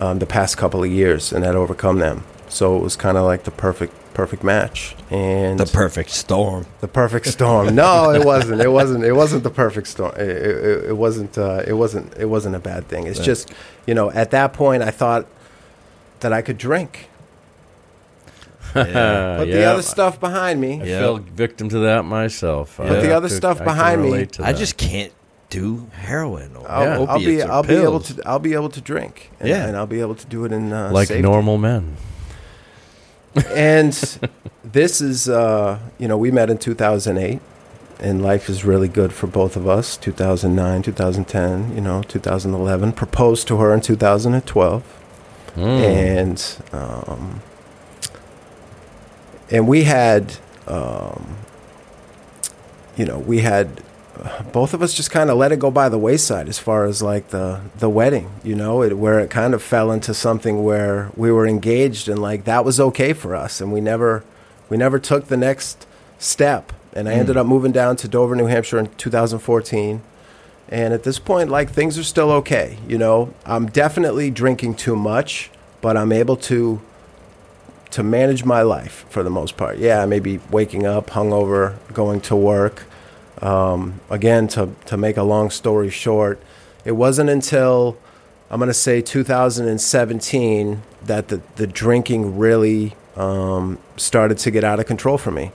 [0.00, 2.24] um, the past couple of years and had overcome them.
[2.48, 6.64] So it was kind of like the perfect perfect match and The perfect storm.
[6.80, 7.74] the perfect storm.
[7.74, 8.62] No, it wasn't.
[8.62, 9.04] It wasn't.
[9.04, 10.14] It wasn't the perfect storm.
[10.16, 11.36] It, it, it wasn't.
[11.36, 12.16] Uh, it wasn't.
[12.16, 13.06] It wasn't a bad thing.
[13.06, 13.26] It's Right.
[13.26, 13.52] just,
[13.86, 15.26] you know, at that point, I thought
[16.20, 17.10] that I could drink.
[18.76, 19.36] Yeah.
[19.38, 19.70] Put the yeah.
[19.72, 20.80] other stuff behind me.
[20.80, 20.98] I Yeah.
[21.00, 22.76] fell victim to that myself.
[22.76, 24.26] Put the other could- stuff I behind me.
[24.40, 25.12] I just can't
[25.48, 26.98] do heroin or I'll, Yeah.
[27.08, 27.24] I'll be.
[27.26, 28.14] opiates or I'll be able pills.
[28.14, 28.22] to.
[28.28, 29.30] I'll be able to drink.
[29.40, 29.66] And, Yeah.
[29.66, 31.22] and I'll be able to do it in uh, like safety.
[31.22, 31.96] normal men.
[33.54, 33.92] and
[34.64, 37.40] this is, uh, you know, we met in 2008,
[38.00, 39.96] and life is really good for both of us.
[39.96, 42.92] 2009, 2010, you know, 2011.
[42.92, 44.82] Proposed to her in 2012.
[45.56, 45.80] Mm.
[45.80, 47.40] and um,
[49.50, 51.36] and we had um,
[52.96, 53.82] you know we had
[54.52, 57.02] both of us just kind of let it go by the wayside as far as
[57.02, 61.10] like the the wedding you know it, where it kind of fell into something where
[61.16, 64.24] we were engaged and like that was okay for us and we never
[64.70, 65.86] we never took the next
[66.18, 67.18] step and I Mm.
[67.18, 70.00] ended up moving down to Dover New Hampshire in 2014
[70.68, 72.78] And at this point, like things are still okay.
[72.88, 76.80] You know, I'm definitely drinking too much, but I'm able to
[77.96, 79.78] to manage my life for the most part.
[79.78, 82.84] Yeah, maybe waking up hungover, going to work.
[83.40, 86.38] Um, again, to to make a long story short,
[86.84, 87.96] it wasn't until
[88.50, 94.78] I'm going to say 2017 that the the drinking really um, started to get out
[94.78, 95.52] of control for me.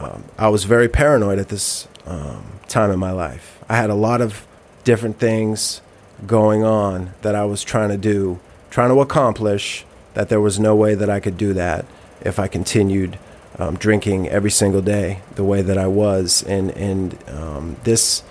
[0.00, 3.62] Um, I was very paranoid at this um, time in my life.
[3.68, 4.44] I had a lot of
[4.82, 5.82] different things
[6.26, 8.40] going on that I was trying to do,
[8.70, 11.84] trying to accomplish, that there was no way that I could do that
[12.22, 13.18] if I continued
[13.58, 16.42] um, drinking every single day the way that I was.
[16.42, 18.22] And, and um, this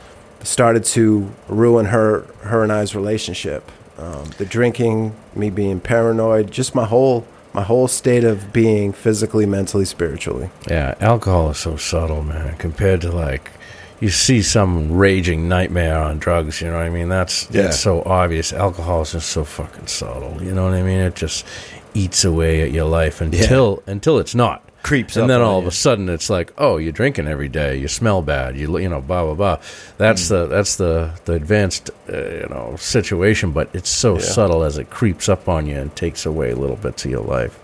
[0.42, 3.72] started to ruin her, her and I's relationship.
[4.00, 9.46] Um, the drinking, me being paranoid, just my whole my whole state of being physically,
[9.46, 10.50] mentally, spiritually.
[10.70, 13.50] Yeah, alcohol is so subtle, man, compared to like
[14.00, 17.10] you see some raging nightmare on drugs, you know what I mean?
[17.10, 17.64] That's Yeah.
[17.64, 18.52] that's so obvious.
[18.54, 21.00] Alcohol is just so fucking subtle, you know what I mean?
[21.00, 21.46] It just
[21.94, 24.62] eats away at your life until until it's not.
[24.84, 25.22] Creeps up.
[25.22, 25.70] and then all of you.
[25.70, 27.76] a sudden it's like, oh, you're drinking every day.
[27.78, 28.56] You smell bad.
[28.56, 29.58] You you know, blah blah blah.
[29.98, 33.52] That's the that's the the advanced uh, you know situation.
[33.52, 34.20] But it's so Yeah.
[34.22, 37.58] subtle as it creeps up on you and takes away little bits of your life.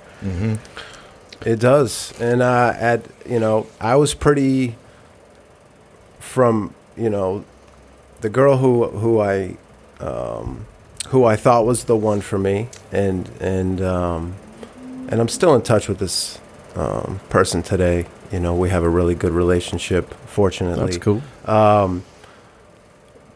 [1.46, 4.76] It does, and uh, at you know, I was pretty
[6.22, 7.44] from you know,
[8.22, 9.58] the girl who who I
[10.00, 10.66] um,
[11.10, 14.36] who I thought was the one for me, and and um,
[15.10, 16.40] and I'm still in touch with this
[16.76, 18.06] um, person today.
[18.32, 20.14] You know, we have a really good relationship.
[20.26, 21.22] Fortunately, That's cool.
[21.46, 22.04] um,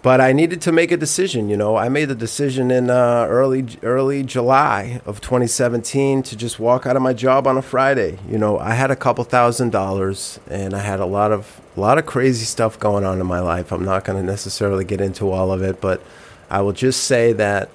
[0.05, 1.49] but I needed to make a decision.
[1.49, 6.59] You know, I made the decision in uh, early early July of 2017 to just
[6.59, 8.19] walk out of my job on a Friday.
[8.29, 11.79] You know, I had a couple thousand dollars, and I had a lot of a
[11.79, 13.71] lot of crazy stuff going on in my life.
[13.71, 16.03] I'm not going to necessarily get into all of it, but
[16.51, 17.71] I will just say that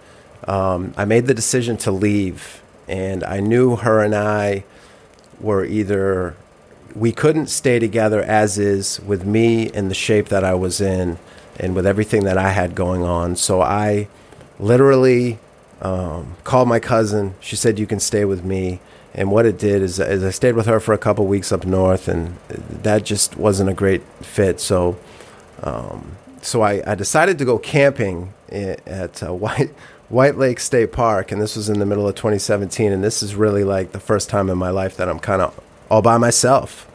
[0.46, 4.62] um, I made the decision to leave, and I knew her and I
[5.40, 6.36] were either
[6.94, 11.18] we couldn't stay together as is with me in the shape that I was in
[11.60, 13.36] and with everything that I had going on.
[13.36, 14.08] So I
[14.58, 15.38] literally
[15.82, 17.34] um, called my cousin.
[17.40, 18.80] She said, You can stay with me.
[19.12, 21.66] And what it did is, is I stayed with her for a couple weeks up
[21.66, 24.60] north, and that just wasn't a great fit.
[24.60, 24.98] So,
[25.62, 29.70] um, so I, I decided to go camping at uh, White
[30.08, 32.92] White Lake State Park, and this was in the middle of 2017.
[32.92, 35.58] And this is really like the first time in my life that I'm kind of
[35.90, 36.88] all by myself,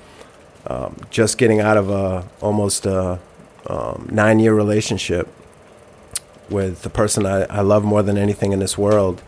[0.67, 3.19] um, just getting out of a almost a
[3.67, 5.27] um, nine year relationship
[6.49, 9.21] with the person I, I love more than anything in this world,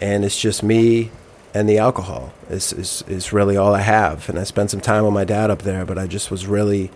[0.00, 1.10] and it's just me
[1.54, 4.28] and the alcohol is, is is really all I have.
[4.28, 6.90] And I spent some time with my dad up there, but I just was really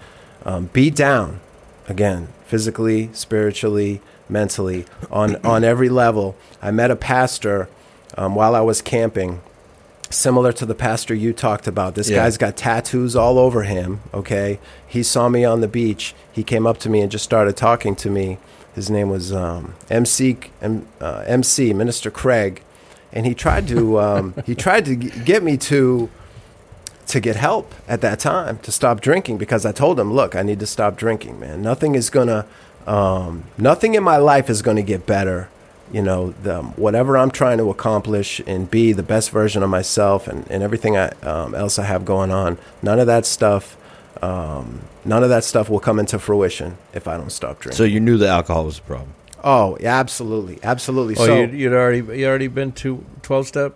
[0.45, 1.41] um, beat down
[1.89, 6.37] again, physically, spiritually, mentally, on on every level.
[6.61, 7.69] I met a pastor
[8.17, 9.41] um, while I was camping,
[10.13, 11.95] similar to the pastor you talked about.
[11.95, 12.19] This Yeah.
[12.19, 14.01] guy's got tattoos all over him.
[14.13, 16.15] Okay, he saw me on the beach.
[16.33, 18.39] He came up to me and just started talking to me.
[18.75, 22.63] His name was um, MC M, uh, MC Minister Craig,
[23.13, 26.09] and he tried to um, he tried to g- get me to
[27.09, 30.43] to get help at that time to stop drinking because I told him, look, I
[30.43, 31.61] need to stop drinking, man.
[31.61, 32.47] Nothing is gonna,
[32.87, 35.49] um, nothing in my life is gonna get better.
[35.93, 40.27] You know, the, whatever I'm trying to accomplish and be the best version of myself
[40.27, 43.77] and, and everything I, um, else I have going on, none of that stuff,
[44.23, 47.77] um, none of that stuff will come into fruition if I don't stop drinking.
[47.77, 49.13] So you knew the alcohol was a problem.
[49.45, 51.15] oh, yeah, absolutely, absolutely.
[51.19, 53.75] Oh, so you'd, you'd already you already been to twelve step.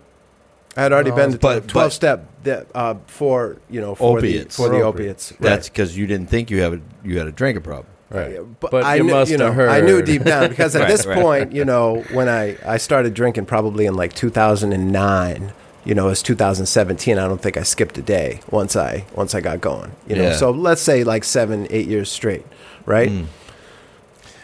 [0.75, 4.17] I had already been to But- but- twelve step that, uh, for you know for
[4.17, 4.55] Opiates.
[4.57, 5.31] the for the For opiates.
[5.33, 5.41] Right.
[5.41, 7.87] That's because you didn't think you have a, you had a drinking problem.
[8.09, 8.37] Right.
[8.59, 9.69] But, But I you knew, must you know, have heard.
[9.69, 11.21] I knew deep down because at Right, this right.
[11.21, 15.51] point, you know, when I I started drinking probably in like 2009,
[15.83, 17.17] you know, it's 2017.
[17.17, 19.91] I don't think I skipped a day once I once I got going.
[20.07, 20.35] You know, Yeah.
[20.35, 22.45] so let's say like seven, eight years straight,
[22.85, 23.09] right?
[23.09, 23.25] Mm.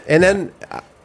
[0.07, 0.51] And then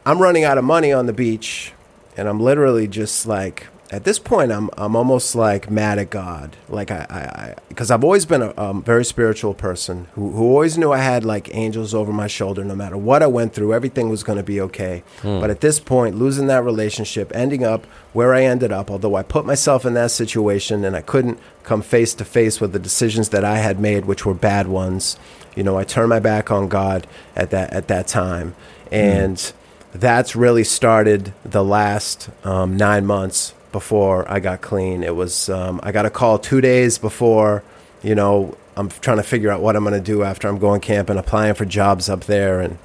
[0.05, 1.71] I'm running out of money on the beach,
[2.17, 6.55] and I'm literally just like, at this point, I'm I'm almost like mad at God,
[6.67, 10.77] like I, I, because I've always been a um, very spiritual person who who always
[10.77, 14.09] knew I had like angels over my shoulder, no matter what I went through, everything
[14.09, 15.03] was going to be okay.
[15.39, 19.23] But at this point, losing that relationship, ending up where I ended up, although I
[19.23, 23.29] put myself in that situation and I couldn't come face to face with the decisions
[23.29, 25.17] that I had made, which were bad ones.
[25.55, 28.53] You know, I turned my back on God at that at that time,
[28.91, 29.51] and
[29.93, 35.03] that's really started the last um, nine months before I got clean.
[35.03, 37.63] It was um, I got a call two days before.
[38.01, 40.81] You know, I'm trying to figure out what I'm going to do after I'm going
[40.81, 42.77] camping, applying for jobs up there, and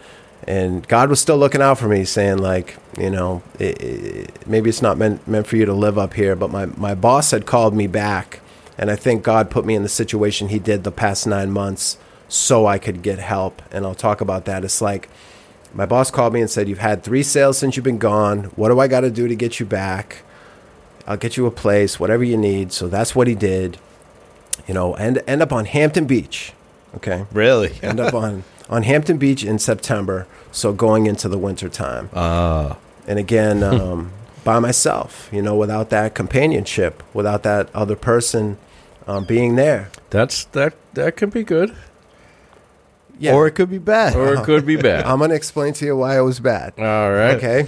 [0.47, 4.69] and God was still looking out for me, saying like, you know, it, it, maybe
[4.69, 6.37] it's not meant meant for you to live up here.
[6.37, 8.41] But my my boss had called me back,
[8.77, 11.97] and I think God put me in the situation He did the past nine months
[12.29, 13.63] so I could get help.
[13.71, 14.65] And I'll talk about that.
[14.65, 15.09] It's like
[15.73, 18.45] my boss called me and said, "You've had three sales since you've been gone.
[18.57, 20.24] What do I got to do to get you back?
[21.07, 23.79] I'll get you a place, whatever you need." So that's what he did.
[24.67, 26.53] You know, and end up on Hampton Beach.
[26.97, 27.73] Okay Really?
[27.83, 30.27] end up on on Hampton Beach in September.
[30.53, 32.77] So going into the winter time, Ah.
[33.07, 34.13] and again um,
[34.45, 35.29] by myself.
[35.33, 38.57] You know, without that companionship, without that other person
[39.07, 39.91] um, being there.
[40.11, 40.75] That's that.
[40.95, 41.75] That could be good,
[43.19, 43.35] Yeah.
[43.35, 44.15] Or it could be bad.
[44.17, 45.05] or it could be bad.
[45.05, 46.73] I'm gonna explain to you why it was bad.
[46.79, 47.35] All right.
[47.37, 47.67] Okay.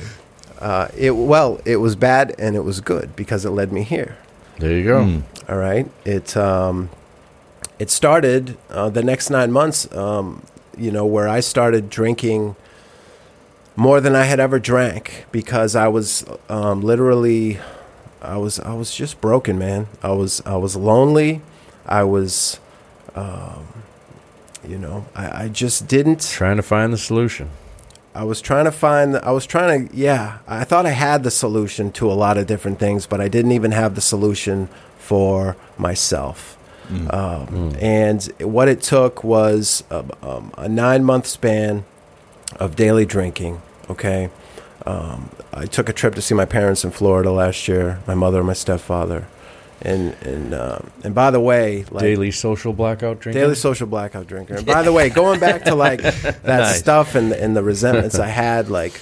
[0.61, 4.17] Uh, it well, it was bad and it was good because it led me here.
[4.59, 5.05] There you go.
[5.05, 5.21] Hmm.
[5.51, 5.87] All right.
[6.05, 6.91] It um,
[7.79, 9.91] it started uh, the next nine months.
[9.95, 10.43] Um,
[10.77, 12.57] you know, where I started drinking
[13.77, 17.59] more than I had ever drank because I was um, literally,
[18.23, 19.89] I was I was just broken, man.
[20.03, 21.43] I was I was lonely.
[21.85, 22.59] I was,
[23.15, 23.69] um,
[24.67, 26.23] you know, I, I just didn't.
[26.23, 27.51] Trying to find the solution.
[28.17, 29.15] I was trying to find.
[29.15, 29.97] The, I was trying to.
[29.97, 33.29] Yeah, I thought I had the solution to a lot of different things, but I
[33.29, 36.57] didn't even have the solution for myself.
[37.11, 41.85] Um, And what it took was a, um, a nine month span
[42.61, 43.61] of daily drinking.
[43.91, 44.31] Okay,
[44.87, 47.99] um, I took a trip to see my parents in Florida last year.
[48.07, 49.27] My mother and my stepfather.
[49.83, 53.43] And and um, and by the way, like Daily social blackout drinking.
[53.43, 54.55] Daily social blackout drinker.
[54.57, 56.79] And by the way, going back to like that Nice.
[56.79, 58.99] stuff and and the resentments I had, like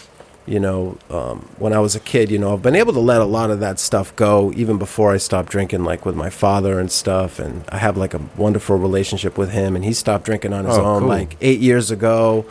[0.46, 3.22] you know, um, when I was a kid, you know, I've been able to let
[3.22, 6.78] a lot of that stuff go even before I stopped drinking, like with my father
[6.80, 7.38] and stuff.
[7.38, 10.76] And I have like a wonderful relationship with him, and he stopped drinking on his
[10.76, 11.08] Oh, own cool.
[11.08, 12.44] like eight years ago.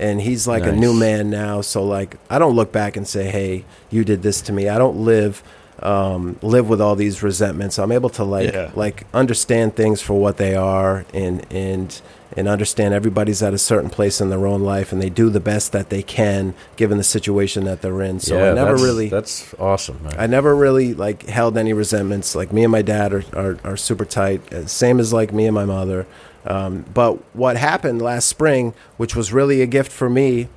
[0.00, 1.60] And he's like a new man now.
[1.60, 4.78] So like, I don't look back and say, "Hey, you did this to me." I
[4.78, 5.42] don't live
[5.82, 7.78] um, live with all these resentments.
[7.78, 8.70] I'm able to like Yeah.
[8.74, 12.00] like understand things for what they are and and
[12.36, 15.40] and understand everybody's at a certain place in their own life and they do the
[15.40, 18.20] best that they can given the situation that they're in.
[18.20, 20.02] So yeah, I never that's, really That's awesome.
[20.02, 20.14] Man.
[20.18, 22.34] I never really like held any resentments.
[22.34, 25.46] Like me and my dad are, are, are super tight, uh, same as like me
[25.46, 26.06] and my mother.
[26.44, 30.48] Um, but what happened last spring, which was really a gift for me,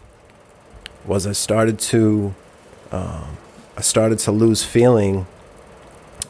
[1.06, 2.36] was I started to
[2.92, 3.38] um,
[3.78, 5.28] I started to lose feeling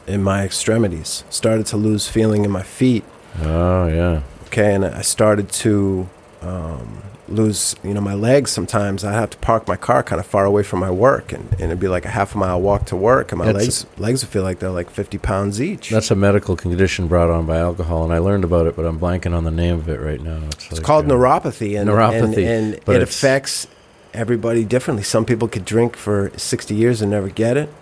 [0.06, 1.24] in my extremities.
[1.30, 3.04] Started to lose feeling in my feet.
[3.40, 4.22] oh yeah.
[4.46, 6.08] Okay, and I started to
[6.42, 8.50] um, lose, you know, my legs.
[8.50, 11.50] Sometimes I have to park my car kind of far away from my work, and,
[11.52, 13.86] and it'd be like a half a mile walk to work, and my That's- legs
[13.98, 15.88] legs would feel like they're like fifty pounds each.
[15.90, 19.00] That's a medical condition brought on by alcohol, and I learned about it, but I'm
[19.00, 20.42] blanking on the name of it right now.
[20.48, 23.66] It's, it's like, called uh, neuropathy, and neuropathy, and, and it affects
[24.14, 25.02] everybody differently.
[25.02, 27.72] Some people could drink for sixty years and never get it.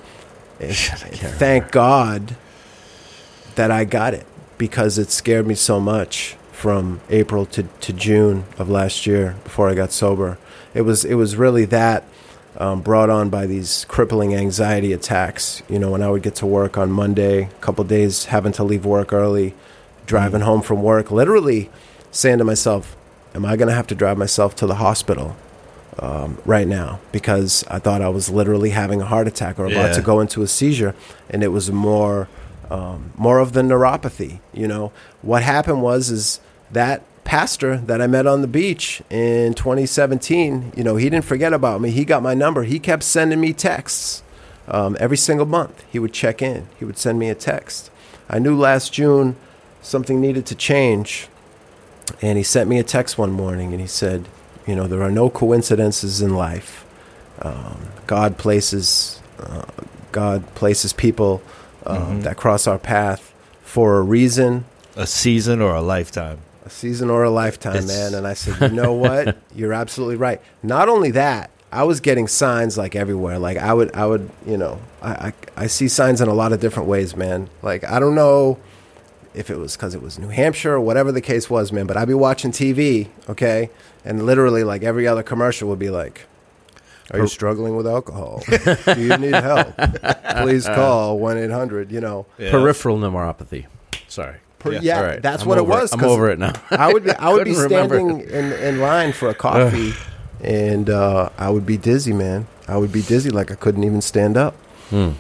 [0.58, 2.36] And Shit, I thank God
[3.54, 4.26] that I got it
[4.58, 9.70] because it scared me so much from April to, to June of last year before
[9.70, 10.38] I got sober.
[10.74, 12.04] It was it was really that
[12.58, 15.62] um, brought on by these crippling anxiety attacks.
[15.68, 18.64] You know, when I would get to work on Monday, a couple days having to
[18.64, 19.54] leave work early,
[20.06, 21.70] driving home from work, literally
[22.10, 22.94] saying to myself,
[23.34, 25.36] "Am I going to have to drive myself to the hospital?"
[25.98, 29.86] Um, right now because I thought I was literally having a heart attack or about
[29.88, 29.92] Yeah.
[29.94, 30.94] to go into a seizure,
[31.28, 32.28] and it was more
[32.70, 34.38] um, more of the neuropathy.
[34.54, 39.54] You know, what happened was is that pastor that I met on the beach in
[39.54, 40.72] 2017.
[40.76, 41.90] You know, he didn't forget about me.
[41.90, 42.62] He got my number.
[42.62, 44.22] He kept sending me texts
[44.68, 45.82] um, every single month.
[45.90, 46.68] He would check in.
[46.78, 47.90] He would send me a text.
[48.28, 49.34] I knew last June
[49.82, 51.26] something needed to change,
[52.22, 54.28] and he sent me a text one morning, and he said,
[54.66, 56.84] "You know, there are no coincidences in life.
[57.42, 59.62] Um, God places." Uh,
[60.12, 61.40] God places people
[61.86, 64.64] um, that cross our path for a reason,
[64.96, 66.38] A season or a lifetime.
[66.66, 68.14] a season or a lifetime, It's- man.
[68.14, 69.36] And I said, you know what?
[69.54, 70.40] You're absolutely right.
[70.64, 73.38] Not only that, I was getting signs like everywhere.
[73.38, 76.52] Like I would, I would, you know, I, I, I see signs in a lot
[76.52, 77.48] of different ways, man.
[77.62, 78.58] Like I don't know
[79.34, 81.86] if it was because it was New Hampshire or whatever the case was, man.
[81.86, 83.70] But I'd be watching TV, okay,
[84.04, 86.26] and literally like every other commercial would be like.
[87.12, 88.40] Are you struggling with alcohol?
[88.48, 89.76] Do you need help?
[90.42, 91.90] Please call one eight hundred.
[91.90, 92.52] You know, Yeah.
[92.52, 93.66] peripheral neuropathy.
[94.06, 94.36] Sorry.
[94.60, 94.78] Per- Yeah.
[94.82, 95.22] yeah, right.
[95.22, 95.92] that's I'm what it was.
[95.92, 96.52] I'm over it now.
[96.70, 99.92] I would be, I would be standing in, in line for a coffee,
[100.44, 102.46] and uh, I would be dizzy, man.
[102.68, 104.54] I would be dizzy, like I couldn't even stand up.
[104.90, 105.12] Hmm.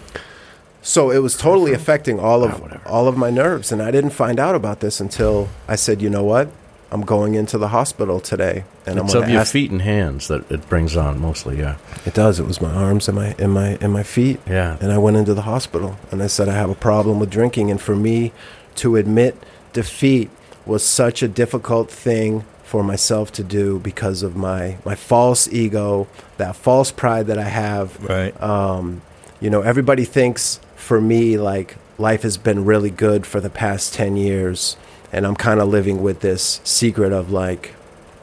[0.82, 2.80] So it was totally affecting all Ah, of whatever.
[2.88, 6.08] all of my nerves, and I didn't find out about this until I said, "You
[6.10, 6.48] know what?
[6.92, 9.52] I'm going into the hospital today, and it's I'm of gonna your ask.
[9.52, 11.58] feet and hands that it brings on mostly.
[11.58, 12.40] Yeah, It does.
[12.40, 14.40] It was my arms and my and my and my feet.
[14.48, 14.76] yeah.
[14.80, 17.70] And I went into the hospital and I said I have a problem with drinking.
[17.70, 18.32] And for me
[18.76, 19.36] to admit
[19.72, 20.30] defeat
[20.66, 26.08] was such a difficult thing for myself to do because of my my false ego,
[26.38, 28.02] that false pride that I have.
[28.08, 28.34] Right.
[28.42, 29.02] Um,
[29.40, 33.92] you know, everybody thinks for me like life has been really good for the past
[33.94, 34.76] 10 years
[35.12, 37.74] and I'm kind of living with this secret of like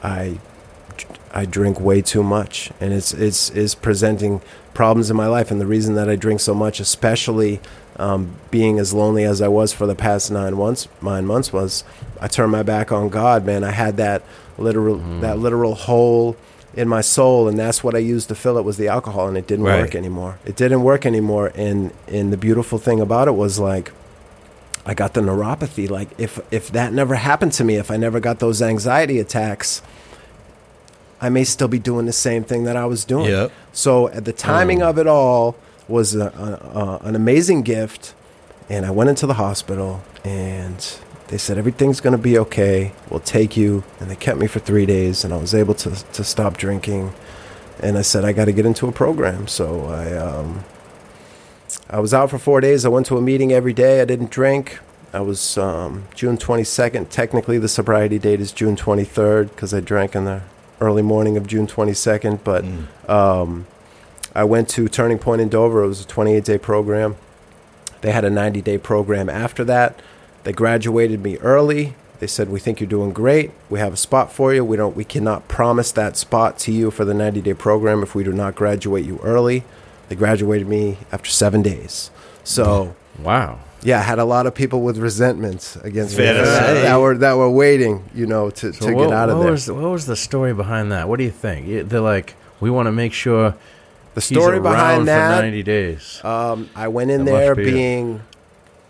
[0.03, 0.39] I
[1.33, 4.41] I drink way too much and it's it's is presenting
[4.73, 7.59] problems in my life and the reason that I drink so much especially
[7.97, 11.83] um, being as lonely as I was for the past nine months nine months was
[12.19, 13.63] I turned my back on God man.
[13.63, 14.23] I had that
[14.57, 16.35] literal that literal hole
[16.77, 19.35] in my soul and that's what I used to fill it was the alcohol and
[19.37, 19.81] it didn't Right.
[19.81, 20.37] work anymore.
[20.45, 23.91] It didn't work anymore and and the beautiful thing about it was like
[24.85, 25.89] I got the neuropathy.
[25.89, 29.81] Like if if that never happened to me if I never got those anxiety attacks
[31.19, 33.25] I may still be doing the same thing that I was doing.
[33.31, 33.51] Yep.
[33.73, 34.89] so at the timing mm.
[34.89, 35.55] of it all
[35.87, 38.13] was a, a, a, an amazing gift,
[38.69, 40.77] and I went into the hospital, and
[41.27, 42.93] they said everything's going to be okay.
[43.09, 45.91] We'll take you, and they kept me for three days, and I was able to
[45.91, 47.13] to stop drinking.
[47.79, 50.63] And I said I got to get into a program, so I um,
[51.89, 52.85] I was out for four days.
[52.85, 54.01] I went to a meeting every day.
[54.01, 54.79] I didn't drink.
[55.13, 57.09] I was um, June 22nd.
[57.09, 60.41] Technically, the sobriety date is June 23rd because I drank in the
[60.81, 62.39] early morning of June 22nd.
[62.43, 62.65] But
[63.09, 63.67] um,
[64.35, 65.83] I went to Turning Point in Dover.
[65.83, 67.15] It was a 28 day program.
[68.01, 69.99] They had a 90 day program after that.
[70.47, 71.93] They graduated me early.
[72.21, 73.51] They said, "We think you're doing great.
[73.69, 74.63] We have a spot for you.
[74.63, 74.95] We don't.
[74.95, 78.31] We cannot promise that spot to you for the 90 day program if we do
[78.31, 79.65] not graduate you early."
[80.07, 82.11] They graduated me after seven days.
[82.45, 83.59] So Wow.
[83.83, 87.17] yeah, I had a lot of people with resentments against me to that, that were
[87.17, 89.51] that were waiting, you know, to, So to what, get out of what there.
[89.51, 91.09] Was, what was the story behind that?
[91.09, 91.89] What do you think?
[91.89, 93.53] They're like, we want to make sure
[94.13, 96.21] the story around behind for that 90 days.
[96.23, 98.21] Um, I went in That there be being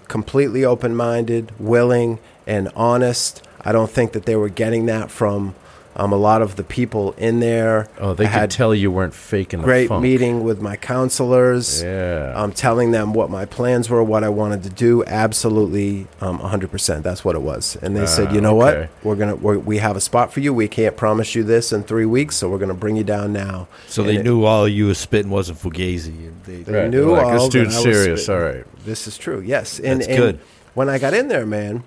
[0.08, 3.44] completely open minded, willing, and honest.
[3.62, 5.56] I don't think that they were getting that from
[5.98, 7.90] um, a lot of the people in there.
[8.00, 10.02] oh, they I could tell you weren't faking the great funk.
[10.04, 11.82] meeting with my counselors.
[11.84, 12.34] Yeah.
[12.36, 15.04] Um, telling them what my plans were, what I wanted to do.
[15.06, 17.04] Absolutely, um, 100%.
[17.04, 17.76] That's what it was.
[17.82, 18.82] And they said, Ah, you know okay.
[18.82, 18.90] what?
[19.04, 20.54] We're gonna we're, we have a spot for you.
[20.54, 23.68] We can't promise you this in three weeks, so we're gonna bring you down now.
[23.88, 26.08] So And they it- knew all you was spitting wasn't fugazi.
[26.28, 28.24] and They, They Right, knew they're like, all this that dude's serious.
[28.26, 28.42] spitting.
[28.44, 28.86] All right.
[28.86, 29.42] This is true.
[29.46, 30.40] Yes, and, That's and good.
[30.76, 31.84] When I got in there, man,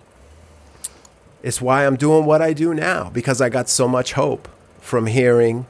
[1.43, 4.49] it's why I'm doing what I do now because I got so much hope
[4.81, 5.67] from hearing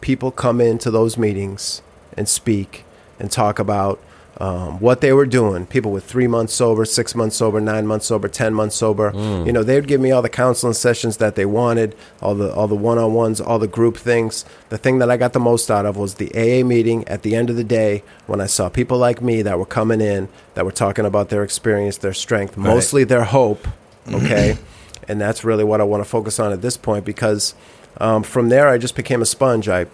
[0.00, 1.82] people come into those meetings
[2.16, 2.84] and speak
[3.18, 4.00] and talk about
[4.38, 5.66] um, what they were doing.
[5.66, 9.12] People with three months sober, six months sober, nine months sober, ten months sober.
[9.12, 9.46] Mm.
[9.46, 12.66] You know, they'd give me all the counseling sessions that they wanted, all the all
[12.66, 14.44] the one on ones, all the group things.
[14.70, 17.36] The thing that I got the most out of was the AA meeting at the
[17.36, 20.64] end of the day when I saw people like me that were coming in that
[20.64, 22.66] were talking about their experience, their strength, Right.
[22.74, 23.68] mostly their hope.
[24.12, 24.56] Okay,
[25.08, 27.54] and that's really what I want to focus on at this point because
[27.98, 29.68] um, from there I just became a sponge.
[29.68, 29.86] I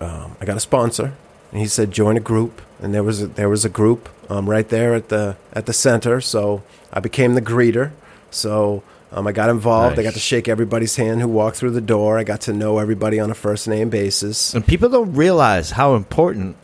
[0.00, 1.14] um, I got a sponsor,
[1.52, 4.48] and he said join a group, and there was a, there was a group um,
[4.48, 6.20] right there at the at the center.
[6.20, 6.62] So
[6.92, 7.92] I became the greeter.
[8.30, 9.98] So um, I got involved.
[9.98, 12.18] I got to shake everybody's hand who walked through the door.
[12.18, 14.54] I got to know everybody on a first name basis.
[14.54, 16.56] and people don't realize how important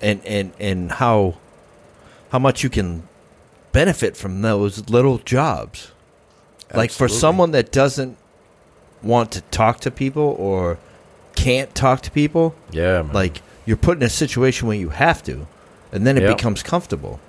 [0.00, 1.36] and and and how
[2.30, 3.08] how much you can
[3.72, 5.90] benefit from those little jobs.
[6.72, 8.16] Like for someone that doesn't
[9.02, 10.78] want to talk to people or
[11.34, 13.12] can't talk to people, Yeah, man.
[13.12, 15.46] like you're put in a situation where you have to,
[15.92, 16.36] and then it Yep.
[16.36, 17.20] becomes comfortable.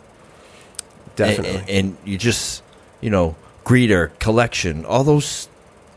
[1.07, 1.59] And- Definitely.
[1.59, 2.61] and, and you just
[3.01, 5.47] you know greeter collection all those.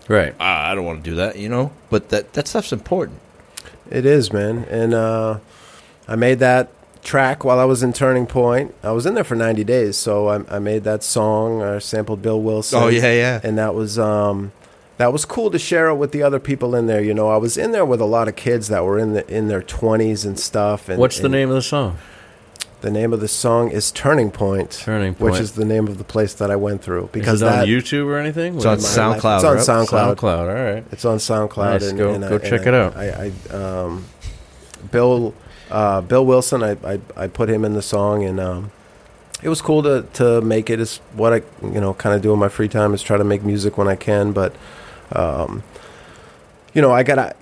[0.08, 0.34] right.
[0.40, 1.70] ah, I don't want to do that, you know.
[1.90, 3.18] But that that stuff's important.
[3.90, 4.64] It is, man.
[4.70, 5.38] And uh,
[6.06, 6.68] I made that
[7.08, 8.74] track while I was in Turning Point.
[8.82, 11.62] I was in there for 90 days, so I, I made that song.
[11.62, 12.82] I sampled Bill Wilson.
[12.82, 13.40] Oh yeah, yeah.
[13.42, 14.52] and that was um,
[14.98, 17.02] that was cool to share it with the other people in there.
[17.02, 19.26] You know, I was in there with a lot of kids that were in the
[19.34, 20.90] in their 20s and stuff.
[20.90, 21.96] And, What's the and name of the song?
[22.80, 24.70] The name of the song is Turning Point.
[24.70, 25.32] Turning Point.
[25.32, 27.62] Which is the name of the place that I went through Is because it that
[27.62, 28.54] on YouTube or anything?
[28.56, 29.86] It's on What- life- SoundCloud, It's on?
[29.86, 30.16] SoundCloud.
[30.16, 30.48] SoundCloud.
[30.48, 30.84] All right.
[30.92, 31.80] It's on SoundCloud.
[31.80, 31.88] Nice.
[31.88, 32.96] And, Go- and go I, check and it out.
[32.96, 34.04] I, I um,
[34.92, 35.34] Bill
[35.70, 36.62] uh, Bill Wilson.
[36.62, 38.70] I, I I put him in the song, and um,
[39.42, 40.80] it was cool to to make it.
[40.80, 43.24] Is what I you know kind of do in my free time is try to
[43.24, 44.32] make music when I can.
[44.32, 44.54] But
[45.12, 45.62] um,
[46.74, 47.36] you know, I got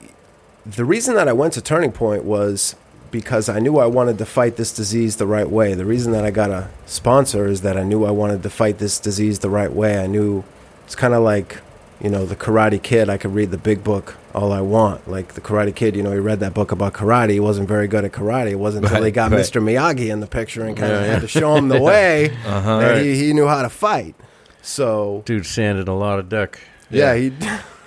[0.65, 2.77] the reason that I went to Turning Point was
[3.11, 5.75] because I knew I wanted to fight this disease the right way.
[5.75, 8.79] The reason that I got a sponsor is that I knew I wanted to fight
[8.79, 9.99] this disease the right way.
[9.99, 10.45] I knew
[10.85, 11.59] it's kind of like
[12.01, 15.09] you know, the Karate Kid, I could read the big book all I want.
[15.11, 17.31] Like the Karate Kid, you know, he read that book about karate.
[17.31, 18.51] He wasn't very good at karate.
[18.51, 19.41] It wasn't until he got right.
[19.41, 19.63] Mr.
[19.63, 22.79] Miyagi in the picture and kind of Yeah, had to show him the way Uh-huh.
[22.81, 24.15] that he, he knew how to fight.
[24.63, 26.61] So Dude sanded a lot of deck.
[26.91, 27.31] yeah, he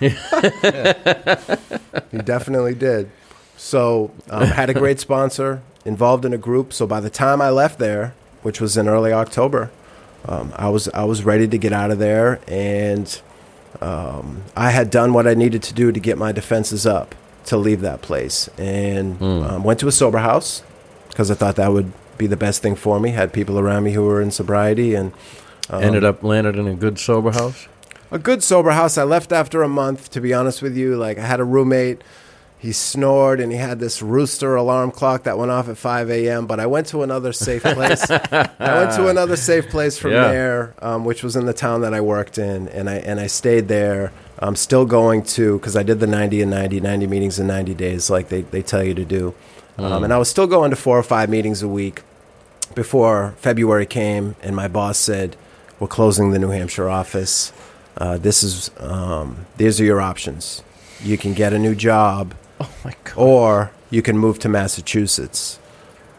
[2.10, 3.10] he definitely did.
[3.56, 6.72] So um, had a great sponsor, involved in a group.
[6.72, 9.70] So by the time I left there, which was in early October,
[10.26, 13.20] um, I was I was ready to get out of there, and
[13.80, 17.14] um, I had done what I needed to do to get my defenses up
[17.46, 20.62] to leave that place, and um, went to a sober house
[21.08, 23.10] because I thought that would be the best thing for me.
[23.10, 25.12] Had people around me who were in sobriety, and
[25.70, 27.66] um, Ended up landed in a good sober house.
[28.10, 28.98] a good sober house.
[28.98, 30.96] I left after a month, to be honest with you.
[30.96, 32.02] Like I had a roommate.
[32.60, 36.46] He snored and he had this rooster alarm clock that went off at 5 a.m.
[36.46, 38.08] But I went to another safe place.
[38.10, 40.28] I went to another safe place from Yeah.
[40.30, 43.28] there, um, which was in the town that I worked in, and I and I
[43.28, 44.12] stayed there.
[44.38, 47.74] I'm still going to because I did the 90 and 90, 90 meetings in 90
[47.74, 49.34] days, like they, they tell you to do.
[49.78, 52.02] Um, and I was still going to four or five meetings a week
[52.74, 55.34] before February came, and my boss said,
[55.78, 57.52] "We're closing the New Hampshire office.
[57.96, 60.62] Uh, this is um, these are your options.
[61.02, 62.34] You can get a new job,
[62.64, 63.16] Oh my god.
[63.16, 65.58] or you can move to Massachusetts."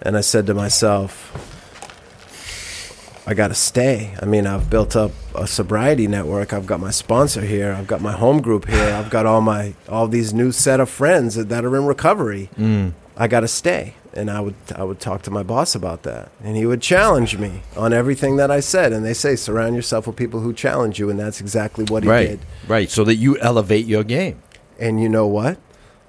[0.01, 1.31] And I said to myself,
[3.27, 4.15] "I got to stay.
[4.21, 6.53] I mean, I've built up a sobriety network.
[6.53, 7.71] I've got my sponsor here.
[7.73, 8.93] I've got my home group here.
[8.93, 12.49] I've got all my all these new set of friends that, that are in recovery."
[12.57, 12.93] Mm.
[13.17, 13.93] I got to stay.
[14.13, 17.37] And I would I would talk to my boss about that, and he would challenge
[17.37, 18.91] me on everything that I said.
[18.91, 22.09] And they say surround yourself with people who challenge you, and that's exactly what he
[22.09, 22.39] right, did.
[22.67, 22.89] right.
[22.89, 24.41] So that you elevate your game.
[24.77, 25.57] And you know what?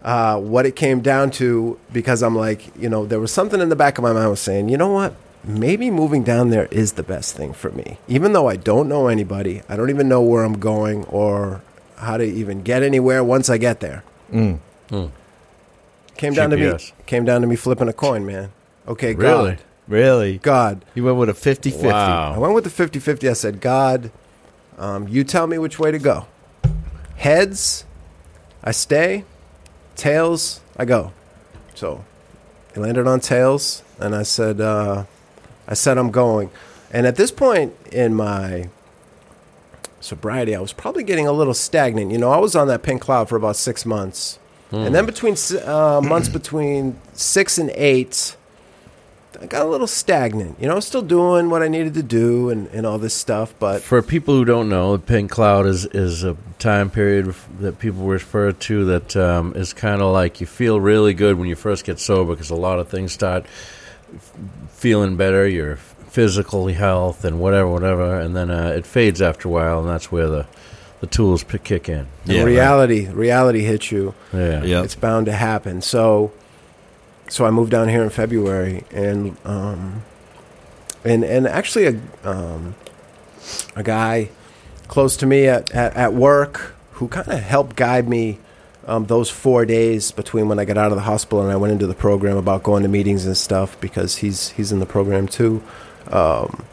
[0.02, 3.68] Uh, what it came down to, because I'm like, you know, there was something in
[3.68, 5.14] the back of my mind was saying, you know what?
[5.44, 7.98] Maybe moving down there is the best thing for me.
[8.08, 11.62] Even though I don't know anybody, I don't even know where I'm going or
[11.98, 14.02] how to even get anywhere once I get there.
[14.32, 14.58] Mm.
[16.16, 16.78] Came down to me.
[17.06, 18.50] Came down to me flipping a coin, man.
[18.86, 19.52] Okay, Really?
[19.52, 20.38] God, Really?
[20.38, 20.84] God.
[20.94, 21.84] You went with a 50-50.
[21.84, 22.34] Wow.
[22.34, 23.28] I went with the 50 50.
[23.28, 24.10] I said, God,
[24.78, 26.26] um, you tell me which way to go.
[27.16, 27.84] Heads,
[28.64, 29.24] I stay.
[29.96, 31.12] Tails, I go.
[31.74, 32.04] So
[32.76, 35.04] I landed on tails, and I said, uh,
[35.68, 36.50] I said, I'm going.
[36.92, 38.68] And at this point in my
[40.00, 42.10] sobriety, I was probably getting a little stagnant.
[42.10, 44.38] You know, I was on that pink cloud for about six months.
[44.72, 45.36] And then between
[45.66, 48.36] uh, months between six and eight,
[49.40, 50.60] I got a little stagnant.
[50.60, 53.82] You know, still doing what I needed to do and, and all this stuff, but
[53.82, 58.04] For people who don't know, the pink cloud is, is a time period that people
[58.04, 61.84] refer to that um, is kind of like you feel really good when you first
[61.84, 63.46] get sober because a lot of things start
[64.70, 69.50] feeling better, your physical health and whatever, whatever, and then uh, it fades after a
[69.50, 70.46] while, and that's where the,
[71.00, 72.06] the tools kick in.
[72.26, 74.14] Yeah, reality reality hits you.
[74.32, 74.62] Yeah.
[74.62, 74.82] Yeah.
[74.82, 75.80] It's bound to happen.
[75.80, 76.32] So,
[77.32, 80.02] so I moved down here in February, and um,
[81.02, 82.74] and and actually a um,
[83.74, 84.28] a guy
[84.86, 88.38] close to me at at, at work who kind of helped guide me
[88.86, 91.72] um, those four days between when I got out of the hospital and I went
[91.72, 95.26] into the program about going to meetings and stuff because he's he's in the program
[95.26, 95.62] too.
[96.08, 96.66] Um,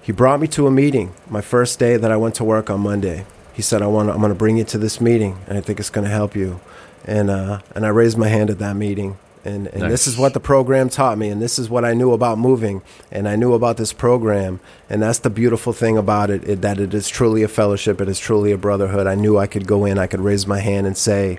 [0.00, 2.82] he brought me to a meeting my first day that I went to work on
[2.82, 3.26] Monday.
[3.52, 5.80] He said, "I want I'm going to bring you to this meeting, and I think
[5.80, 6.60] it's going to help you."
[7.04, 9.18] And uh, and I raised my hand at that meeting,
[9.48, 12.12] and and this is what the program taught me, and this is what I knew
[12.12, 16.42] about moving, and I knew about this program, and that's the beautiful thing about it,
[16.48, 19.06] it that it is truly a fellowship, it is truly a brotherhood.
[19.06, 21.38] I knew I could go in, I could raise my hand and say,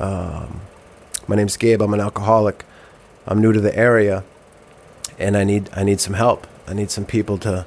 [0.00, 0.60] um,
[1.28, 1.82] "My name's Gabe.
[1.82, 2.64] I'm an alcoholic.
[3.26, 4.24] I'm new to the area,
[5.18, 6.46] and I need I need some help.
[6.66, 7.64] I need some people to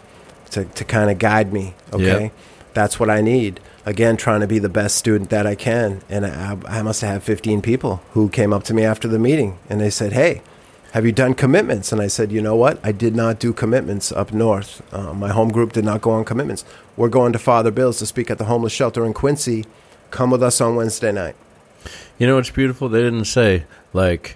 [0.51, 1.73] to, to kind of guide me.
[1.93, 2.30] Okay, Yeah.
[2.73, 3.59] that's what I need.
[3.88, 6.01] Again, trying to be the best student that I can.
[6.09, 9.17] And I, I must have had 15 people who came up to me after the
[9.17, 10.41] meeting and they said, "Hey,
[10.91, 12.81] have you done commitments?" And I said, "You know what?
[12.83, 14.83] I did not do commitments up north.
[14.93, 16.65] Uh, my home group did not go on commitments.
[16.97, 19.63] We're going to Father Bill's to speak at the homeless shelter in Quincy.
[20.11, 21.38] Come with us on Wednesday night."
[22.19, 22.89] You know what's beautiful?
[22.89, 23.63] They didn't say
[23.93, 24.35] like,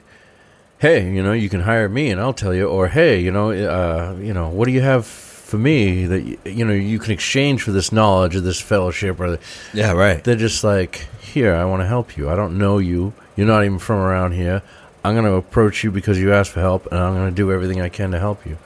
[0.80, 3.52] "Hey, you know, you can hire me and I'll tell you," or "Hey, you know,
[3.52, 7.62] uh, you know, what do you have for me that you know you can exchange
[7.62, 9.40] for this knowledge or this fellowship?" Or the,
[9.74, 10.24] Yeah, right.
[10.24, 12.30] they're just like, "Here, I want to help you.
[12.30, 13.14] I don't know you.
[13.36, 14.62] You're not even from around here.
[15.04, 17.52] I'm going to approach you because you asked for help, and I'm going to do
[17.52, 18.58] everything I can to help you."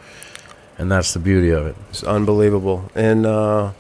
[0.78, 1.76] And that's the beauty of it.
[1.90, 2.92] It's unbelievable.
[2.96, 3.72] And uh,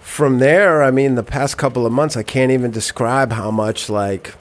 [0.00, 3.88] from there, I mean, the past couple of months, I can't even describe how much
[3.88, 4.34] like.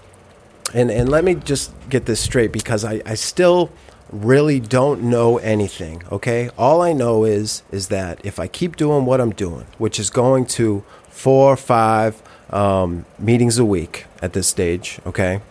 [0.74, 3.70] And and let me just get this straight because I, I still
[4.24, 6.04] really don't know anything.
[6.12, 10.00] Okay, all I know is is that if I keep doing what I'm doing, which
[10.00, 15.00] is going to four, or five, um, meetings a week at this stage.
[15.06, 15.42] Okay,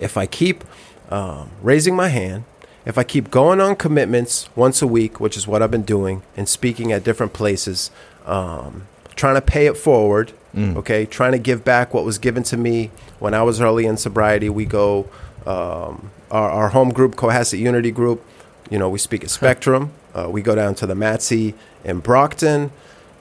[0.00, 0.64] if I keep
[1.10, 2.44] um, raising my hand,
[2.84, 6.22] if I keep going on commitments once a week, which is what I've been doing,
[6.36, 7.90] and speaking at different places,
[8.26, 10.32] um, trying to pay it forward,
[10.78, 13.96] okay, trying to give back what was given to me when I was early in
[13.96, 14.48] sobriety.
[14.48, 15.08] We go,
[15.46, 18.22] um, our, our home group, Cohasset Unity Group,
[18.70, 19.92] you know, we speak at Spectrum.
[20.14, 21.54] Uh, we go down to the Matsy
[21.84, 22.70] in Brockton.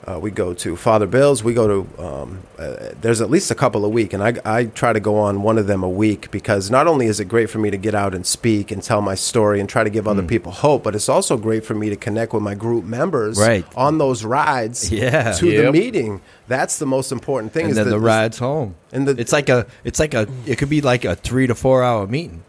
[0.06, 1.44] Uh, we go to Father Bill's.
[1.44, 4.66] We go to um, uh, there's at least a couple a week, and I, I
[4.66, 7.50] try to go on one of them a week because not only is it great
[7.50, 10.08] for me to get out and speak and tell my story and try to give
[10.08, 13.38] other people hope, but it's also great for me to connect with my group members
[13.38, 13.66] Right.
[13.76, 15.34] on those rides Yeah.
[15.34, 16.22] to the meeting.
[16.48, 17.64] That's the most important thing.
[17.64, 18.76] and is then the, the rides home.
[18.94, 21.56] and the- it's like a, it's like a, it could be like a three to
[21.56, 22.44] four hour meeting.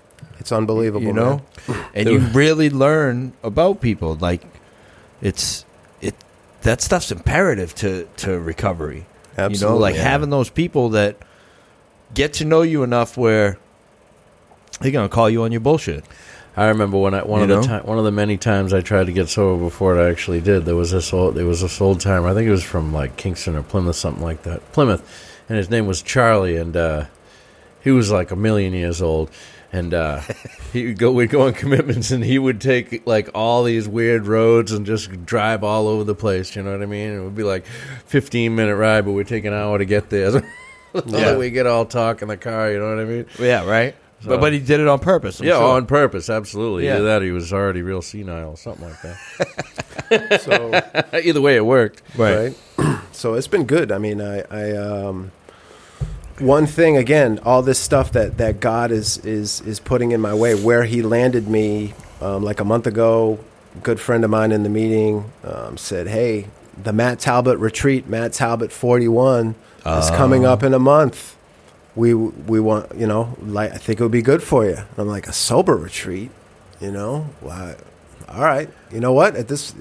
[0.49, 1.85] It's unbelievable, you know, man.
[1.95, 4.15] and you really learn about people.
[4.15, 4.41] Like,
[5.21, 5.67] it's
[6.01, 6.15] it
[6.63, 9.05] that stuff's imperative to to recovery.
[9.37, 10.03] Absolutely, You know, like Yeah.
[10.09, 11.17] having those people that
[12.15, 13.59] get to know you enough where
[14.81, 16.03] they're gonna call you on your bullshit.
[16.57, 17.81] I remember when I one You of the know?
[17.81, 20.65] ti- one of the many times I tried to get sober before I actually did.
[20.65, 22.29] There was this old there was this old timer.
[22.29, 24.73] I think it was from like Kingston or Plymouth, something like that.
[24.73, 25.03] Plymouth,
[25.49, 27.05] and his name was Charlie, and uh,
[27.85, 29.31] he was like a million years old.
[29.73, 30.21] And uh,
[30.73, 34.27] he would go, we'd go on commitments, and he would take like all these weird
[34.27, 36.57] roads and just drive all over the place.
[36.57, 37.13] You know what I mean?
[37.13, 37.67] It would be like
[38.07, 40.43] fifteen minute ride, but we'd take an hour to get there.
[41.07, 41.37] Yeah.
[41.37, 42.73] we get all talk in the car.
[42.73, 43.27] You know what I mean?
[43.39, 43.95] Yeah, right.
[44.23, 45.39] So- but but he did it on purpose.
[45.39, 45.77] I'm yeah, sure.
[45.77, 46.87] on purpose, absolutely.
[46.87, 46.95] Yeah.
[46.97, 50.41] Either that, or he was already real senile, or something like that.
[50.41, 50.73] So
[51.13, 52.03] Either way, it worked.
[52.17, 52.57] right.
[52.79, 53.01] right?
[53.13, 53.93] so it's been good.
[53.93, 55.31] I mean, I, I um,
[56.41, 60.35] one thing again, all this stuff that that God is is is putting in my
[60.35, 63.39] way, where He landed me, um, like a month ago.
[63.77, 66.47] A good friend of mine in the meeting um, said, "Hey,
[66.83, 69.55] the Matt Talbot retreat, Matt Talbot forty one,
[69.87, 71.37] is coming up in a month.
[71.95, 74.99] We we want you know, like I think it would be good for you." And
[74.99, 76.31] I'm like, "A sober retreat,
[76.81, 77.29] you know?
[77.41, 77.77] Why?
[78.29, 79.37] All right, you know what?
[79.37, 79.75] At this,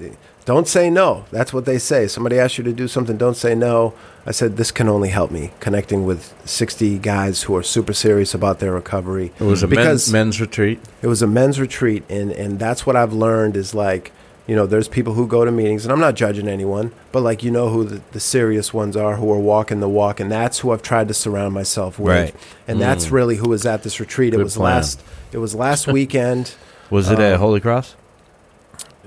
[0.48, 1.26] don't say no.
[1.30, 2.06] That's what they say.
[2.08, 3.92] Somebody asks you to do something, don't say no.
[4.24, 8.32] I said this can only help me connecting with 60 guys who are super serious
[8.32, 9.30] about their recovery.
[9.38, 10.80] It was a men's, men's retreat.
[11.02, 14.10] it was a men's retreat, and and that's what I've learned is like.
[14.50, 17.42] You know, there's people who go to meetings, and I'm not judging anyone, but like
[17.42, 20.60] you know who the, the serious ones are, who are walking the walk, and that's
[20.60, 22.34] who I've tried to surround myself with, Right.
[22.66, 24.32] and that's really who was at this retreat.
[24.32, 24.76] it was plan.
[24.76, 26.54] last, it was last weekend.
[26.88, 27.94] Was it at Um, Holy Cross?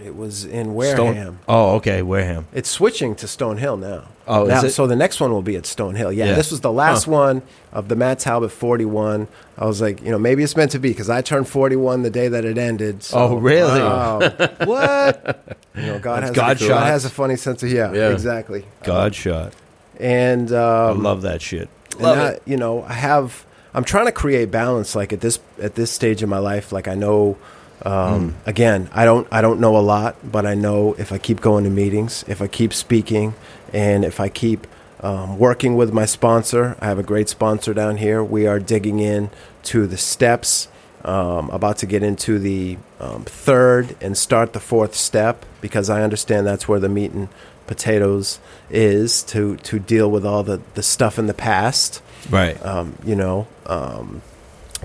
[0.04, 1.40] It was in Stone- Wareham.
[1.48, 2.48] Oh, okay, Wareham.
[2.54, 4.06] It's switching to Stonehill now.
[4.28, 4.70] Oh, is it?
[4.72, 6.16] so the next one will be at Stonehill.
[6.16, 6.34] Yeah, Yeah.
[6.36, 7.42] this was the last one
[7.74, 9.28] of the Matt Talbot 41.
[9.58, 12.10] I was like, you know, maybe it's meant to be because I turned 41 the
[12.10, 13.04] day that it ended.
[13.04, 13.82] So, Oh, really?
[13.82, 14.22] um,
[14.68, 15.58] what?
[15.76, 16.88] You know, God has God a, God shots.
[16.88, 18.10] has a funny sense of yeah, Yeah.
[18.12, 18.66] exactly.
[18.84, 19.54] God shot.
[20.00, 21.70] And I um, love that shit.
[22.00, 23.46] and I, you know, I have.
[23.74, 24.96] I'm trying to create balance.
[24.96, 27.38] Like at this at this stage in my life, like I know.
[27.86, 31.42] Um, Again, I don't I don't know a lot, but I know if I keep
[31.42, 33.34] going to meetings, if I keep speaking,
[33.74, 34.68] and if I keep
[35.02, 38.24] um, working with my sponsor, I have a great sponsor down here.
[38.24, 39.30] We are digging in
[39.64, 40.68] to the steps.
[41.04, 46.04] Um, about to get into the um, third and start the fourth step because I
[46.04, 47.28] understand that's where the meat and
[47.66, 52.64] potatoes is to to deal with all the the stuff in the past Right.
[52.64, 54.22] um, you know, um,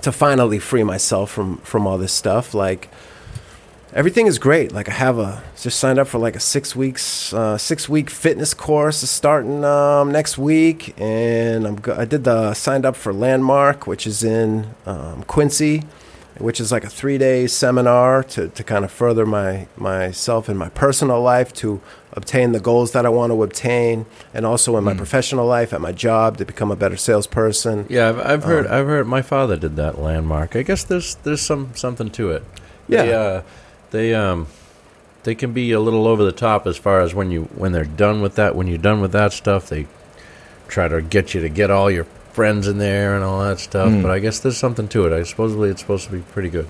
[0.01, 2.53] to finally free myself from from all this stuff.
[2.53, 2.89] Like
[3.93, 4.71] everything is great.
[4.71, 8.09] Like I have a just signed up for like a six weeks uh, six week
[8.09, 13.13] fitness course starting um, next week, and I'm go- I did the signed up for
[13.13, 15.83] Landmark, which is in um, Quincy.
[16.39, 20.55] Which is like a three day seminar to, to kind of further my myself in
[20.55, 21.81] my personal life to
[22.17, 25.79] obtain the goals that I want to obtain, and also in my professional life at
[25.79, 27.85] my job to become a better salesperson.
[27.89, 28.65] Yeah, I've, I've heard.
[28.65, 29.07] Um, I've heard.
[29.07, 30.55] My father did that landmark.
[30.55, 32.43] I guess there's there's some something to it.
[32.89, 33.03] Yeah.
[33.03, 33.41] They, uh,
[33.91, 34.47] they um,
[35.23, 37.85] they can be a little over the top as far as when you when they're
[37.85, 38.55] done with that.
[38.55, 39.85] When you're done with that stuff, they
[40.67, 43.89] try to get you to get all your friends in there and all that stuff.
[43.89, 44.01] Mm.
[44.01, 45.13] But I guess there's something to it.
[45.13, 46.67] I supposedly it's supposed to be pretty good.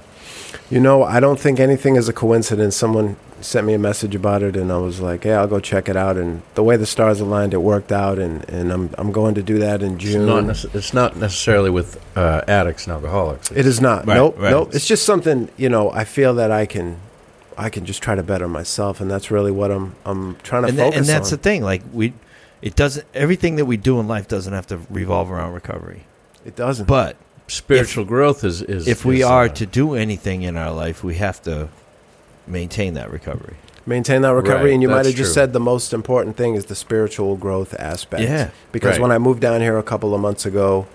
[0.70, 2.76] You know, I don't think anything is a coincidence.
[2.76, 5.88] Someone sent me a message about it, and I was like, "Hey, I'll go check
[5.90, 9.12] it out." And the way the stars aligned, it worked out, and, and I'm I'm
[9.12, 10.26] going to do that in It's June.
[10.26, 13.52] not, nece- it's not necessarily with uh, addicts and alcoholics.
[13.52, 14.06] it is not.
[14.08, 14.52] Right, nope, right.
[14.52, 14.74] nope.
[14.74, 15.92] It's just something you know.
[15.92, 16.98] I feel that I can,
[17.58, 20.70] I can just try to better myself, and that's really what I'm I'm trying to
[20.70, 21.38] and, focus and that's on.
[21.38, 21.62] the thing.
[21.64, 22.14] Like we,
[22.62, 23.06] it doesn't.
[23.14, 26.04] Everything that we do in life doesn't have to revolve around recovery.
[26.46, 26.88] it doesn't.
[26.88, 27.16] But
[27.48, 31.04] Spiritual growth is is if we is, are uh, to do anything in our life,
[31.04, 31.70] we have to
[32.46, 33.56] maintain that recovery.
[33.86, 34.66] maintain that recovery.
[34.66, 35.34] Right, and you might have just true.
[35.34, 38.24] said the most important thing is the spiritual growth aspect.
[38.24, 39.02] Yeah, Because right.
[39.02, 40.88] when I moved down here a couple of months ago,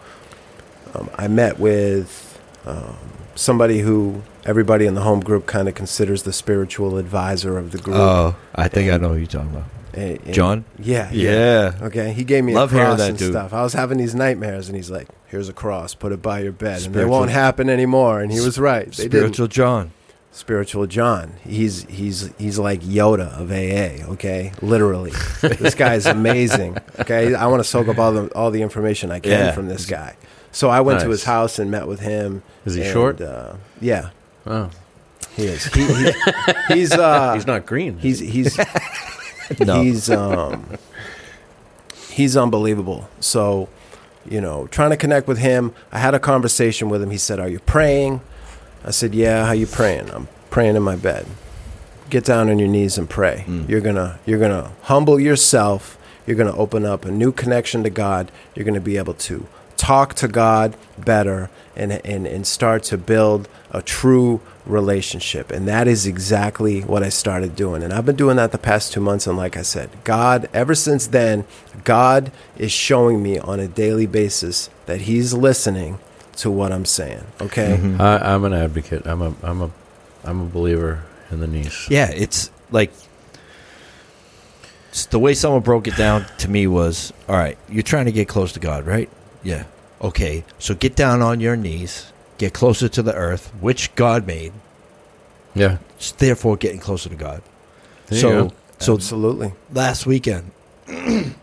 [0.94, 2.96] um, I met with um,
[3.34, 7.78] somebody who everybody in the home group kind of considers the spiritual advisor of the
[7.78, 7.96] group.
[7.96, 9.64] Oh, I think I know who you're talking about.
[9.94, 10.64] And- and- John?
[10.78, 11.72] Yeah, Yeah.
[11.82, 13.32] Okay, he gave me Love a hearing cross that and dude.
[13.32, 13.52] stuff.
[13.52, 15.94] I was having these nightmares, and he's like, "Here's a cross.
[15.94, 18.90] Put it by your bed, and they Spiritual- won't happen anymore." And he was right.
[18.90, 19.34] They didn't.
[19.34, 19.90] Spiritual John.
[20.34, 21.32] spiritual John.
[21.46, 24.10] He's he's he's like Yoda of AA.
[24.12, 25.12] Okay, literally,
[25.42, 26.78] this guy's amazing.
[27.00, 29.52] Okay, I want to soak up all the all the information I can Yeah.
[29.52, 30.14] from this guy.
[30.50, 31.12] So I went to Nice.
[31.20, 32.42] his house and met with him.
[32.64, 33.20] Is he and, short?
[33.20, 34.08] Uh, yeah,
[34.46, 34.70] Oh,
[35.36, 35.64] he is.
[35.66, 36.12] He, he,
[36.68, 37.98] he's uh, he's not green.
[37.98, 38.58] He's he's
[39.66, 39.82] No.
[39.82, 40.66] he's um
[42.10, 43.08] he's unbelievable.
[43.20, 43.68] So,
[44.28, 45.72] you know, trying to connect with him.
[45.90, 47.10] I had a conversation with him.
[47.10, 48.20] He said, "Are you praying?"
[48.84, 50.10] I said, "Yeah." How you praying?
[50.10, 51.26] I'm praying in my bed.
[52.10, 53.44] Get down on your knees and pray.
[53.46, 53.68] Mm.
[53.68, 55.98] You're gonna you're gonna humble yourself.
[56.26, 58.30] You're gonna open up a new connection to God.
[58.54, 59.46] You're gonna be able to
[59.82, 65.50] talk to God better and and and start to build a true relationship.
[65.50, 67.82] And that is exactly what I started doing.
[67.82, 69.26] And I've been doing that the past two months.
[69.26, 71.44] And like I said, God, ever since then,
[71.82, 75.98] God is showing me on a daily basis that He's listening
[76.36, 77.24] to what I'm saying.
[77.40, 77.76] Okay.
[77.76, 77.98] Mhm.
[78.00, 79.04] I, I'm an advocate.
[79.06, 79.70] I'm a I'm a
[80.24, 81.02] I'm a believer
[81.32, 81.88] in the niece.
[81.90, 82.92] Yeah, it's like
[84.90, 88.12] it's the way someone broke it down to me was, all right, you're trying to
[88.12, 89.08] get close to God, right?
[89.42, 89.64] Yeah.
[90.00, 94.52] Okay, so get down on your knees, get closer to the earth, which God made.
[95.54, 95.78] Yeah.
[95.96, 97.42] It's therefore getting closer to God.
[98.06, 98.54] There you so, go.
[98.78, 99.52] so Absolutely.
[99.72, 100.50] last weekend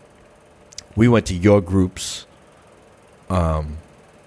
[0.96, 2.26] we went to your group's
[3.28, 3.78] um,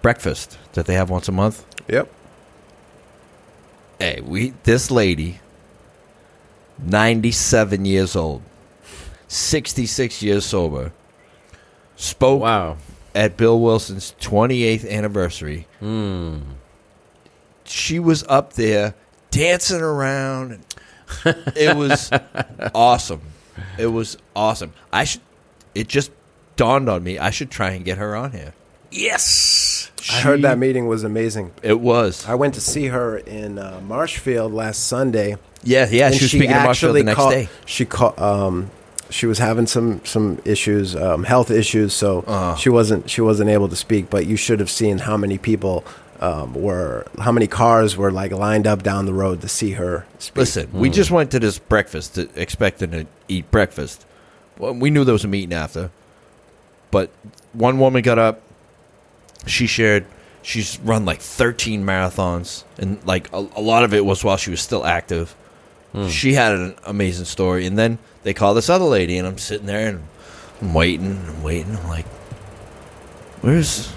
[0.01, 1.65] breakfast that they have once a month.
[1.87, 2.11] Yep.
[3.99, 5.39] Hey, we this lady,
[6.79, 8.41] ninety seven years old,
[9.27, 10.91] sixty six years sober,
[11.95, 12.77] spoke Wow.
[13.15, 15.67] At Bill Wilson's twenty eighth anniversary.
[15.81, 16.41] Mm.
[17.65, 18.93] She was up there
[19.31, 20.59] dancing around.
[21.25, 22.11] It was
[22.75, 23.21] awesome.
[23.77, 24.73] It was awesome.
[24.91, 25.21] I should.
[25.75, 26.11] It just
[26.55, 27.17] dawned on me.
[27.19, 28.53] I should try and get her on here.
[28.91, 29.91] Yes.
[30.11, 31.51] I heard that meeting was amazing.
[31.63, 32.27] It was.
[32.27, 35.37] I went to see her in uh, Marshfield last Sunday.
[35.63, 36.11] Yeah, yeah.
[36.11, 37.49] She was speaking to Marshall the next call- day.
[37.65, 38.19] She called.
[38.19, 38.69] Um,
[39.13, 42.55] she was having some some issues, um, health issues, so Uh.
[42.55, 44.09] she wasn't she wasn't able to speak.
[44.09, 45.85] But you should have seen how many people
[46.19, 50.05] um, were, how many cars were like lined up down the road to see her.
[50.19, 50.37] Speak.
[50.37, 54.05] Listen, we just went to this breakfast to, expecting to eat breakfast.
[54.57, 55.91] Well, we knew there was a meeting after,
[56.91, 57.09] but
[57.53, 58.41] one woman got up.
[59.45, 60.05] She shared
[60.41, 64.49] she's run like 13 marathons, and like a, a lot of it was while she
[64.51, 65.35] was still active.
[65.93, 66.07] Hmm.
[66.07, 69.67] She had an amazing story, and then they call this other lady, and I'm sitting
[69.67, 70.03] there and
[70.61, 71.75] I'm waiting, I'm waiting.
[71.75, 72.07] I'm like,
[73.41, 73.87] where's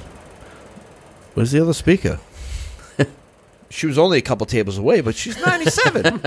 [1.35, 2.21] where's the other speaker?
[3.71, 6.21] she was only a couple tables away, but she's 97.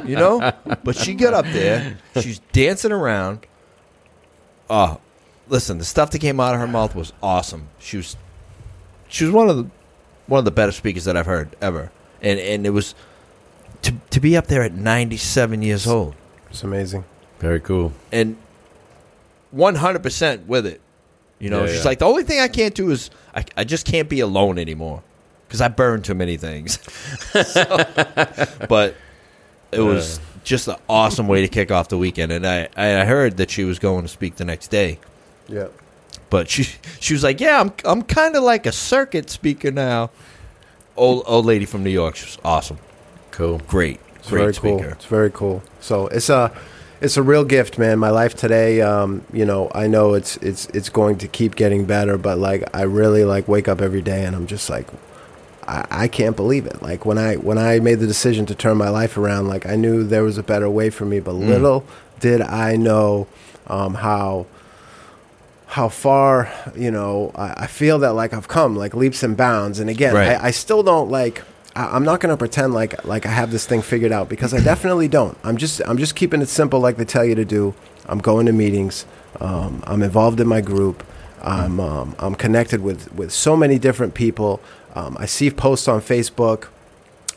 [0.06, 0.52] you know?
[0.82, 1.98] But she got up there.
[2.20, 3.46] She's dancing around.
[4.68, 5.00] Oh,
[5.48, 7.68] listen, the stuff that came out of her mouth was awesome.
[7.78, 8.16] She was
[9.08, 9.70] she was one of the
[10.26, 11.92] one of the better speakers that I've heard ever.
[12.22, 12.94] And and it was
[13.82, 16.14] to to be up there at 97 years old
[16.50, 17.04] It's amazing.
[17.38, 17.92] Very cool.
[18.12, 18.36] and
[19.54, 20.80] 100% with it.
[21.38, 21.84] You know, Yeah, she's yeah.
[21.84, 25.02] like the only thing I can't do is I, I just can't be alone anymore
[25.46, 26.78] because I burn too many things.
[27.44, 27.84] So-
[28.68, 28.94] but
[29.72, 33.36] it was just an awesome way to kick off the weekend, and I I heard
[33.38, 34.98] that she was going to speak the next day.
[35.48, 35.68] Yeah.
[36.30, 36.64] But she
[37.00, 40.10] she was like, "Yeah, I'm I'm kind of like a circuit speaker now."
[40.96, 42.78] Old old lady from New York, she was awesome,
[43.32, 43.58] Cool.
[43.66, 44.78] great, It's great very speaker.
[44.84, 44.92] cool.
[44.92, 45.62] It's very cool.
[45.80, 46.52] So it's a
[47.00, 47.98] it's a real gift, man.
[47.98, 51.84] My life today, um, you know, I know it's it's it's going to keep getting
[51.84, 54.86] better, but like I really like wake up every day and I'm just like
[55.66, 56.80] I, I can't believe it.
[56.82, 59.74] Like when I when I made the decision to turn my life around, like I
[59.76, 61.84] knew there was a better way for me, but little
[62.20, 63.26] did I know
[63.66, 64.46] um, how
[65.66, 69.80] how far you know I, I feel that like I've come like leaps and bounds.
[69.80, 70.38] And again, Right.
[70.40, 71.42] I, I still don't like.
[71.74, 74.54] I, I'm not going to pretend like like I have this thing figured out because
[74.54, 75.36] I definitely don't.
[75.44, 77.74] I'm just I'm just keeping it simple like they tell you to do.
[78.06, 79.06] I'm going to meetings.
[79.40, 81.04] Um, I'm involved in my group.
[81.42, 84.60] I'm um, I'm connected with with so many different people.
[84.94, 86.68] Um, I see posts on Facebook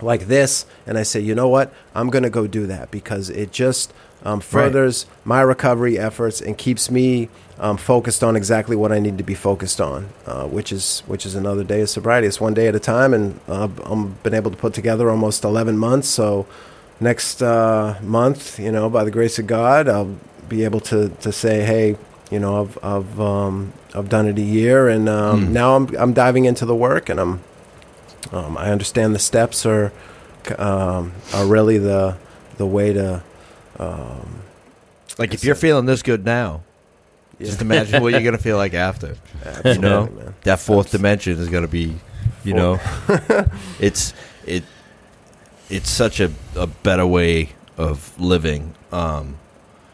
[0.01, 1.73] like this, and I say, you know what?
[1.93, 6.57] I'm going to go do that because it just um, furthers my recovery efforts and
[6.57, 7.29] keeps me
[7.59, 11.25] um, focused on exactly what I need to be focused on, uh, which is which
[11.25, 12.27] is another day of sobriety.
[12.27, 15.43] It's one day at a time, and uh, I've been able to put together almost
[15.43, 16.07] 11 months.
[16.09, 16.45] So,
[16.99, 20.15] next uh, month, you know, by the grace of God, I'll
[20.49, 21.95] be able to, to say, hey,
[22.29, 25.49] you know, I've I've um, I've done it a year, and um, Mm.
[25.51, 27.39] now I'm I'm diving into the work, and I'm
[28.33, 29.91] um, I understand the steps are
[30.57, 32.17] um, are really the
[32.57, 33.23] the way to.
[33.79, 34.41] Um,
[35.17, 36.61] Like if you're feeling this good now,
[37.39, 39.15] just imagine what you're gonna feel like after.
[39.45, 40.35] absolutely, know, man.
[40.43, 41.95] That fourth dimension is gonna be,
[42.43, 42.79] you know,
[43.79, 44.13] it's
[44.45, 44.63] it
[45.69, 48.75] it's such a, a better way of living.
[48.91, 49.37] Um,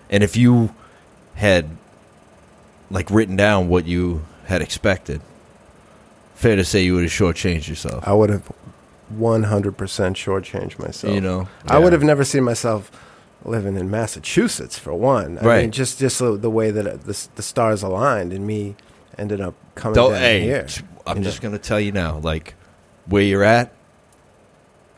[0.10, 0.74] and if you
[1.36, 1.70] had
[2.89, 5.22] like written down what you had expected,
[6.36, 8.06] fair to say you would have shortchanged yourself.
[8.08, 8.52] I would have
[9.16, 11.14] 100% shortchanged myself.
[11.14, 12.92] you know, I would have never seen myself
[13.44, 15.38] living in Massachusetts for one.
[15.39, 15.62] I Right.
[15.64, 18.76] mean, just just the, the way that uh, the, the stars aligned and me
[19.18, 20.68] ended up coming Don't, down hey, here.
[21.06, 21.50] I'm just know.
[21.50, 22.54] gonna tell you now, like
[23.08, 23.74] where you're at,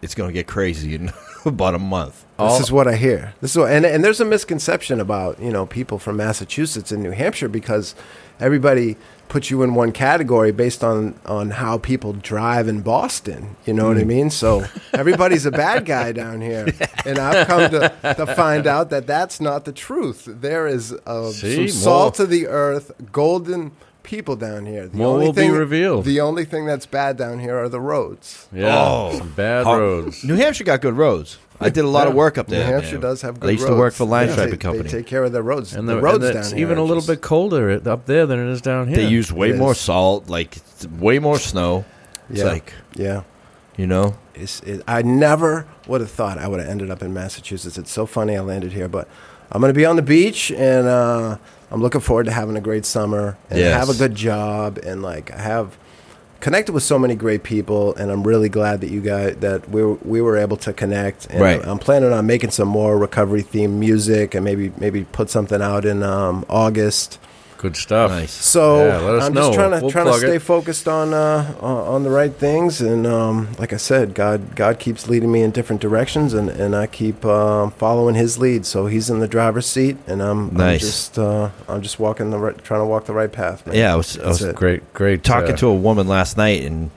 [0.03, 1.11] it's gonna get crazy in
[1.45, 2.25] about a month.
[2.39, 3.33] This is what I hear.
[3.41, 7.01] This is what, and and there's a misconception about you know people from Massachusetts and
[7.01, 7.95] New Hampshire because
[8.39, 8.97] everybody
[9.29, 13.55] puts you in one category based on on how people drive in Boston.
[13.65, 14.01] You know what Hmm.
[14.01, 14.29] I mean?
[14.29, 16.67] So everybody's a bad guy down here,
[17.05, 20.27] and I've come to, to find out that that's not the truth.
[20.27, 21.55] There is uh, See?
[21.55, 22.25] some salt More.
[22.25, 23.71] of the earth, golden
[24.03, 24.87] people down here.
[24.87, 26.05] The More only will be thing, revealed.
[26.05, 28.47] The only thing that's bad down here are the roads.
[28.53, 29.17] Yeah, Oh.
[29.17, 30.23] some bad Har- roads.
[30.23, 31.37] New Hampshire got good roads.
[31.61, 32.65] I did a lot of work up there.
[32.65, 32.73] New.
[32.73, 33.01] Hampshire man.
[33.01, 33.49] does have good roads.
[33.49, 33.75] I used roads.
[33.75, 34.83] to work for Line Yeah, Striping they, Company.
[34.83, 35.73] They take care of their roads.
[35.73, 38.05] And the, the, roads and down it's here even a little just- bit colder up
[38.05, 38.97] there than it is down here.
[38.97, 39.79] They use way It more is.
[39.79, 40.57] salt, like
[40.99, 41.85] way more snow.
[42.29, 42.45] It's Yeah.
[42.45, 43.21] like Yeah.
[43.77, 47.13] you know, It's, it, I never would have thought I would have ended up in
[47.13, 47.77] Massachusetts.
[47.77, 49.07] It's so funny I landed here, but
[49.51, 51.37] I'm going to be on the beach and uh,
[51.73, 53.77] I'm looking forward to having a great summer and Yes.
[53.79, 55.75] have a good job and like I have
[56.39, 59.83] connected with so many great people and I'm really glad that you guys that we
[59.83, 61.65] were, we were able to connect and Right.
[61.65, 65.83] I'm planning on making some more recovery themed music and maybe maybe put something out
[65.83, 67.17] in um, August.
[67.63, 68.11] Good stuff.
[68.11, 68.31] nice.
[68.31, 69.41] So Yeah, let us I'm know.
[69.47, 70.27] just trying to We'll trying to plug it.
[70.27, 74.53] stay focused on uh, on on the right things, and um, like I said, God
[74.57, 78.65] God keeps leading me in different directions, and and I keep um, following His lead.
[78.65, 82.37] So He's in the driver's seat, and I'm, I'm just uh, I'm just walking the
[82.37, 83.65] right, trying to walk the right path.
[83.65, 83.77] Man.
[83.77, 84.55] Yeah, it was, I That's was it.
[84.57, 85.23] Great, great.
[85.23, 86.91] talking uh, to a woman last night, and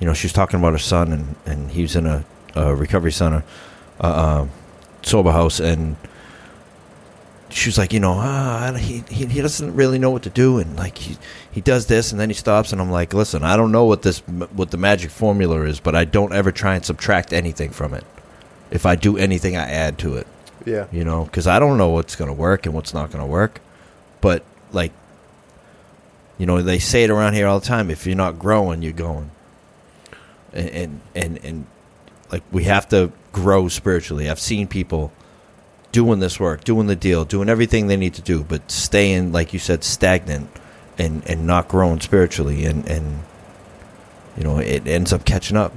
[0.00, 2.24] you know, she was talking about her son, and and he was in a,
[2.56, 3.44] a recovery center,
[4.00, 4.46] uh,
[5.02, 5.94] sober house, and
[7.58, 10.58] she was like, you know, ah, he, he he doesn't really know what to do,
[10.58, 11.18] and like he
[11.50, 14.02] he does this, and then he stops, and I'm like, listen, I don't know what
[14.02, 17.94] this what the magic formula is, but I don't ever try and subtract anything from
[17.94, 18.04] it.
[18.70, 20.26] If I do anything, I add to it
[20.64, 23.24] Yeah, you know, because I don't know what's going to work and what's not going
[23.24, 23.60] to work.
[24.20, 24.42] But
[24.72, 24.92] like,
[26.38, 28.92] you know, they say it around here all the time: if you're not growing, you're
[28.92, 29.30] going.
[30.52, 31.66] And and and, and
[32.30, 34.28] like we have to grow spiritually.
[34.30, 35.12] I've seen people
[35.92, 39.52] doing this work, doing the deal, doing everything they need to do, but staying, like
[39.52, 40.48] you said, stagnant
[40.98, 43.22] and and not growing spiritually, and and
[44.36, 45.72] you know, it ends up catching up.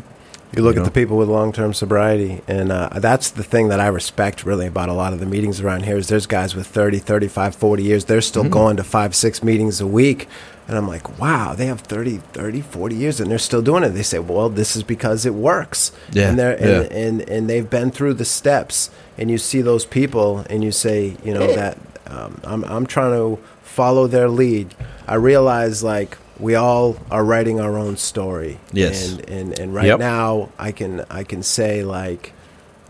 [0.56, 3.70] You look You at the people with long term sobriety, and uh, that's the thing
[3.70, 5.98] that I respect really about a lot of the meetings around here.
[5.98, 8.52] Is there's guys with 30, 35, 40 years, they're still Mhm.
[8.52, 10.28] going to five, six meetings a week.
[10.68, 13.90] And I'm like, wow, they have 30, 30, 40 years and they're still doing it.
[13.90, 15.92] They say, well, this is because it works.
[16.14, 16.82] Yeah, And, they're, yeah.
[16.84, 18.90] and, and, and they've been through the steps.
[19.18, 21.78] And you see those people and you say, you know, that
[22.08, 24.74] um, I'm, I'm trying to follow their lead.
[25.10, 28.60] I realize, like, we all are writing our own story.
[28.74, 29.12] Yes.
[29.14, 30.00] And, and, and right Yep.
[30.00, 32.34] now, I can, I can say, like,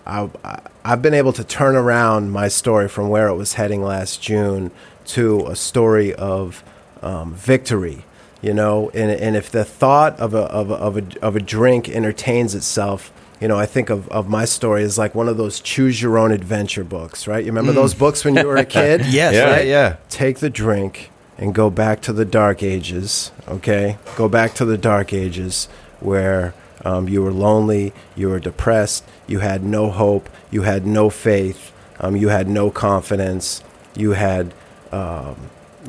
[0.05, 3.83] I, I- I've been able to turn around my story from where it was heading
[3.83, 4.71] last June
[5.07, 6.63] to a story of
[7.03, 8.03] um, victory.
[8.41, 11.39] You know, and, and if the thought of a, of, a, of, a, of a
[11.39, 15.37] drink entertains itself, you know, I think of, of my story as like one of
[15.37, 17.45] those choose your own adventure books, right?
[17.45, 19.01] You remember those books when you were a kid?
[19.05, 19.57] Yes, Yeah.
[19.57, 19.95] yeah, yeah.
[20.09, 21.10] take the drink
[21.41, 23.97] and go back to the dark ages okay?
[24.15, 25.67] Go back to the dark ages
[25.99, 26.53] where
[26.85, 31.73] um, you were lonely you were depressed you had no hope you had no faith
[31.99, 33.63] um, you had no confidence
[33.95, 34.53] you had
[34.91, 35.35] um,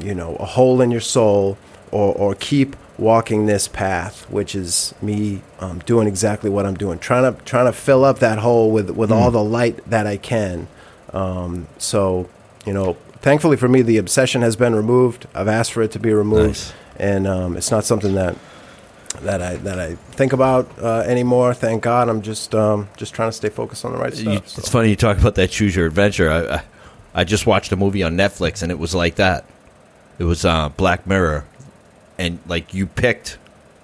[0.01, 1.57] you know a hole in your soul
[1.91, 6.99] or, or keep walking this path which is me um, doing exactly what i'm doing
[6.99, 10.17] trying to trying to fill up that hole with with all the light that i
[10.19, 10.69] can.
[11.13, 12.29] Um, so,
[12.65, 15.27] you know, thankfully for me, the obsession has been removed.
[15.35, 16.73] I've asked for it to be removed, Nice.
[16.97, 18.37] and um, it's not something that
[19.23, 21.55] that I that I think about uh, anymore.
[21.55, 22.09] Thank God.
[22.09, 24.49] I'm just um, just trying to stay focused on the right You, stuff.
[24.49, 24.59] so.
[24.61, 26.31] it's funny you talk about that choose your adventure.
[26.31, 26.63] I, I
[27.15, 29.45] I just watched a movie on Netflix and it was like that.
[30.19, 31.45] It was uh, Black Mirror,
[32.19, 33.39] and like you picked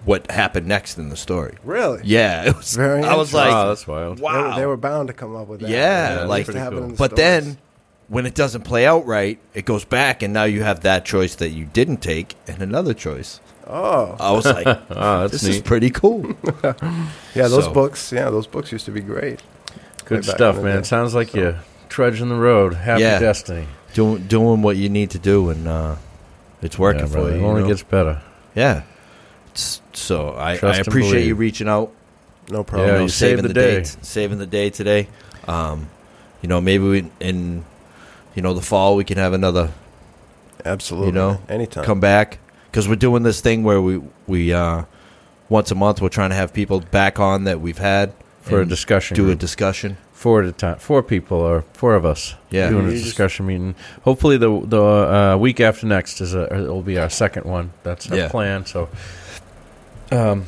[0.04, 1.56] what happened next in the story.
[1.64, 2.00] Really?
[2.04, 2.74] Yeah, it was.
[2.76, 4.18] Very I was like, Wow, that's wild.
[4.18, 4.48] They wow.
[4.54, 5.68] were, they were bound to come up with that.
[5.70, 6.84] Yeah, that's like, to pretty have it cool.
[6.84, 7.44] in the but stories.
[7.44, 7.58] then
[8.08, 11.34] when it doesn't play out right, it goes back, and now you have that choice
[11.36, 13.40] that you didn't take and another choice.
[13.66, 15.56] oh, I was like, Oh, this neat.
[15.56, 16.24] is pretty cool.
[16.64, 18.10] yeah, those so- books.
[18.12, 19.40] Yeah, those books used to be great.
[20.06, 20.78] Good way stuff, man.
[20.78, 20.82] day.
[20.84, 21.58] Sounds like you're
[21.90, 22.72] trudging the road.
[22.74, 23.18] Happy Yeah.
[23.18, 23.66] destiny.
[23.94, 25.96] doing doing what you need to do, and uh,
[26.62, 27.30] it's working Yeah, for brother.
[27.30, 27.36] you.
[27.36, 27.68] It you only know?
[27.68, 28.22] gets better.
[28.54, 28.82] yeah.
[29.52, 31.92] It's, so I, I appreciate you reaching out.
[32.48, 32.88] No problem.
[32.88, 33.76] Yeah, know, saving the, the day.
[33.80, 35.08] day, saving the day today.
[35.46, 35.88] Um,
[36.40, 37.64] you know, maybe we, in
[38.38, 39.72] you know the fall we can have another
[40.64, 41.08] Absolutely.
[41.08, 41.84] you know, anytime.
[41.84, 42.38] come back
[42.70, 44.84] because we're doing this thing where we we uh,
[45.48, 48.12] once a month we're trying to have people back on that we've had
[48.42, 49.40] For a discussion do a group.
[49.40, 49.96] discussion.
[50.12, 52.68] four at a time, four people or four of us Yeah.
[52.70, 53.74] doing a You just- discussion meeting.
[54.02, 57.70] Hopefully, the the uh, week after next is a will be our second one.
[57.82, 58.28] That's our Yeah.
[58.28, 58.66] plan.
[58.66, 58.88] So,
[60.12, 60.44] um,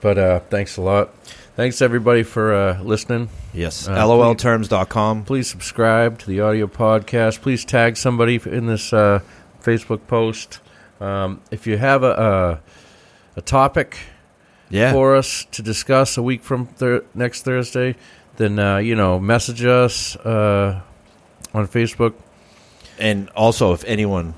[0.00, 1.10] but uh, thanks a lot.
[1.54, 3.28] Thanks everybody for uh, listening.
[3.52, 5.24] Yes, Uh, lolterms.com.
[5.24, 7.42] Please subscribe to the audio podcast.
[7.42, 9.20] Please tag somebody in this uh,
[9.62, 10.60] Facebook post.
[11.00, 12.60] Um, if you have a
[13.36, 13.98] a, a topic
[14.70, 17.96] Yeah, for us to discuss a week from thir- next Thursday,
[18.36, 20.80] then uh, you know message us uh,
[21.52, 22.14] on Facebook.
[22.98, 24.32] and also if anyone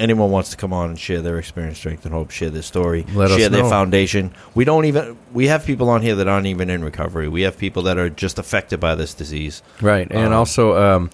[0.00, 3.04] anyone wants to come on and share their experience, strength, and hope, share their story,
[3.14, 4.32] Let us share their foundation.
[4.54, 7.28] We don't even we have people on here that aren't even in recovery.
[7.28, 9.62] We have people that are just affected by this disease.
[9.80, 11.10] Right, and Um, also um,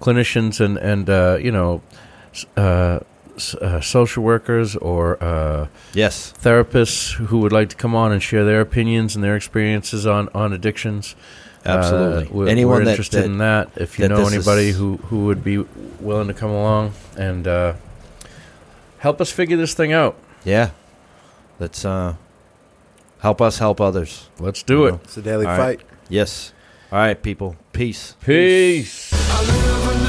[0.00, 1.82] clinicians and and uh, you know
[2.56, 3.00] uh,
[3.60, 8.44] uh, social workers or uh, Yes, therapists who would like to come on and share
[8.44, 11.16] their opinions and their experiences on on addictions.
[11.64, 12.24] absolutely.
[12.26, 13.68] Uh, we're, anyone we're interested that- in that.
[13.76, 15.58] If you that know anybody is- who who would be
[16.00, 17.72] willing to come along and uh,
[19.00, 20.70] help us figure this thing out, yeah,
[21.58, 22.14] let's uh,
[23.18, 24.28] help us help others.
[24.38, 24.94] let's do it.
[25.04, 25.78] It's a daily All fight.
[25.78, 25.80] right.
[26.08, 26.52] Yes.
[26.92, 27.56] All right, people.
[27.72, 28.16] Peace.
[28.24, 29.12] Peace.
[29.12, 29.99] I live